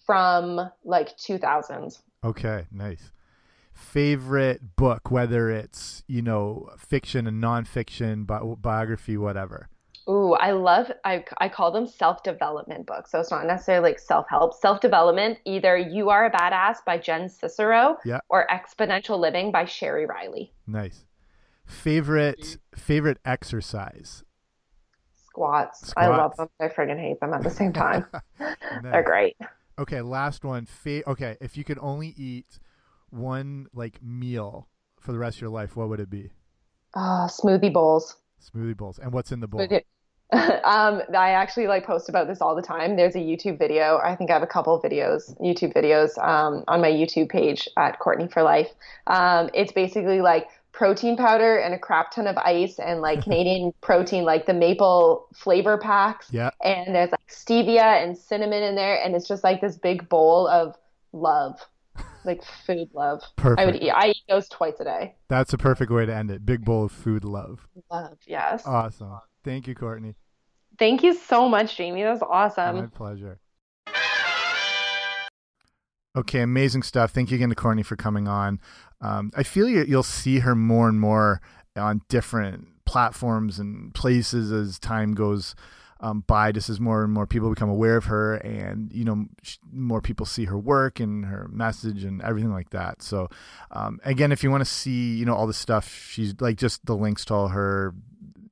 [0.07, 2.01] from like 2000s.
[2.25, 3.11] Okay, nice.
[3.83, 9.69] Favorite book, whether it's you know fiction and nonfiction, bi- biography, whatever.
[10.09, 13.11] Ooh, I love, I, I call them self development books.
[13.13, 14.55] So it's not necessarily like self help.
[14.55, 18.19] Self development, either You Are a Badass by Jen Sincero Yeah.
[18.29, 20.53] or Exponential Living by Sheri Riley.
[20.67, 21.05] Nice.
[21.67, 24.25] Favorite favorite exercise.
[25.27, 25.93] Squats.
[25.97, 26.49] I love them.
[26.61, 28.07] I friggin' hate them at the same time.
[28.83, 29.37] They're great.
[29.79, 30.67] Okay, last one.
[30.67, 32.59] Fa- okay, if you could only eat
[33.13, 34.69] one like meal
[35.01, 36.31] for the rest of your life, what would it be?
[36.95, 38.17] Uh, smoothie bowls.
[38.43, 38.99] Smoothie bowls.
[38.99, 39.61] And what's in the bowl?
[40.33, 42.97] um, I actually like post about this all the time.
[42.97, 44.01] There's a YouTube video.
[44.03, 47.69] I think I have a couple of videos, YouTube videos, um, on my YouTube page
[47.77, 48.71] at Courtney for Life.
[49.07, 53.75] Um, it's basically like protein powder and a crap ton of ice and like Canadian
[53.83, 56.29] protein, like the maple flavor packs.
[56.31, 56.51] Yeah.
[56.65, 60.49] And there's like stevia and cinnamon in there, and it's just like this big bowl
[60.49, 60.75] of
[61.13, 61.61] love,
[62.25, 63.23] like food love.
[63.37, 63.61] Perfect.
[63.61, 63.91] I would eat.
[63.91, 65.15] I eat those twice a day.
[65.29, 66.47] That's a perfect way to end it.
[66.47, 67.67] Big bowl of food love.
[67.91, 68.19] Love.
[68.27, 68.67] Yes.
[68.67, 69.21] Awesome.
[69.45, 70.15] Thank you, Courtney.
[70.79, 72.03] Thank you so much, Jamie.
[72.03, 72.77] That was awesome.
[72.77, 73.41] My pleasure.
[76.15, 77.11] Okay, amazing stuff.
[77.11, 78.61] Thank you again to Courtney for coming on.
[79.01, 81.41] Um, I feel you, you'll see her more and more
[81.75, 85.55] on different platforms and places as time goes
[86.03, 89.27] um, by, just as more and more people become aware of her, and you know,
[89.73, 93.03] more people see her work and her message and everything like that.
[93.03, 93.29] So,
[93.71, 96.85] um, again, if you want to see, you know, all the stuff she's like, just
[96.85, 97.95] the links to all her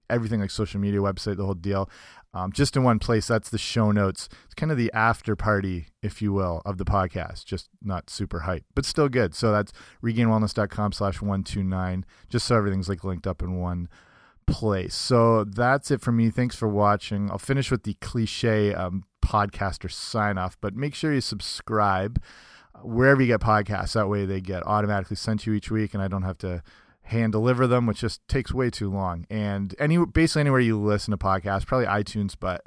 [0.09, 1.89] everything like social media, website, the whole deal.
[2.33, 3.27] Um, just in one place.
[3.27, 4.29] That's the show notes.
[4.45, 7.45] It's kind of the after party, if you will, of the podcast.
[7.45, 9.35] Just not super hype, but still good.
[9.35, 9.73] So that's
[10.03, 13.89] regainedwellness.com slash 129, just so everything's like linked up in one
[14.51, 14.95] place.
[14.95, 16.31] So that's it for me.
[16.31, 17.31] Thanks for watching.
[17.31, 22.21] I'll finish with the cliche um, podcaster sign off, but make sure you subscribe
[22.83, 23.93] wherever you get podcasts.
[23.93, 26.63] That way they get automatically sent to you each week and I don't have to
[27.03, 29.27] hand deliver them, which just takes way too long.
[29.31, 32.65] And any basically anywhere you listen to podcasts, probably iTunes, but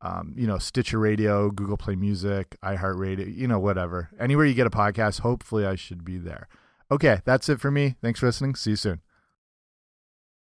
[0.00, 4.10] um, you know, Stitcher Radio, Google Play Music, iHeartRadio, you know, whatever.
[4.18, 6.48] Anywhere you get a podcast, hopefully I should be there.
[6.90, 7.96] Okay, that's it for me.
[8.00, 8.54] Thanks for listening.
[8.54, 9.00] See you soon.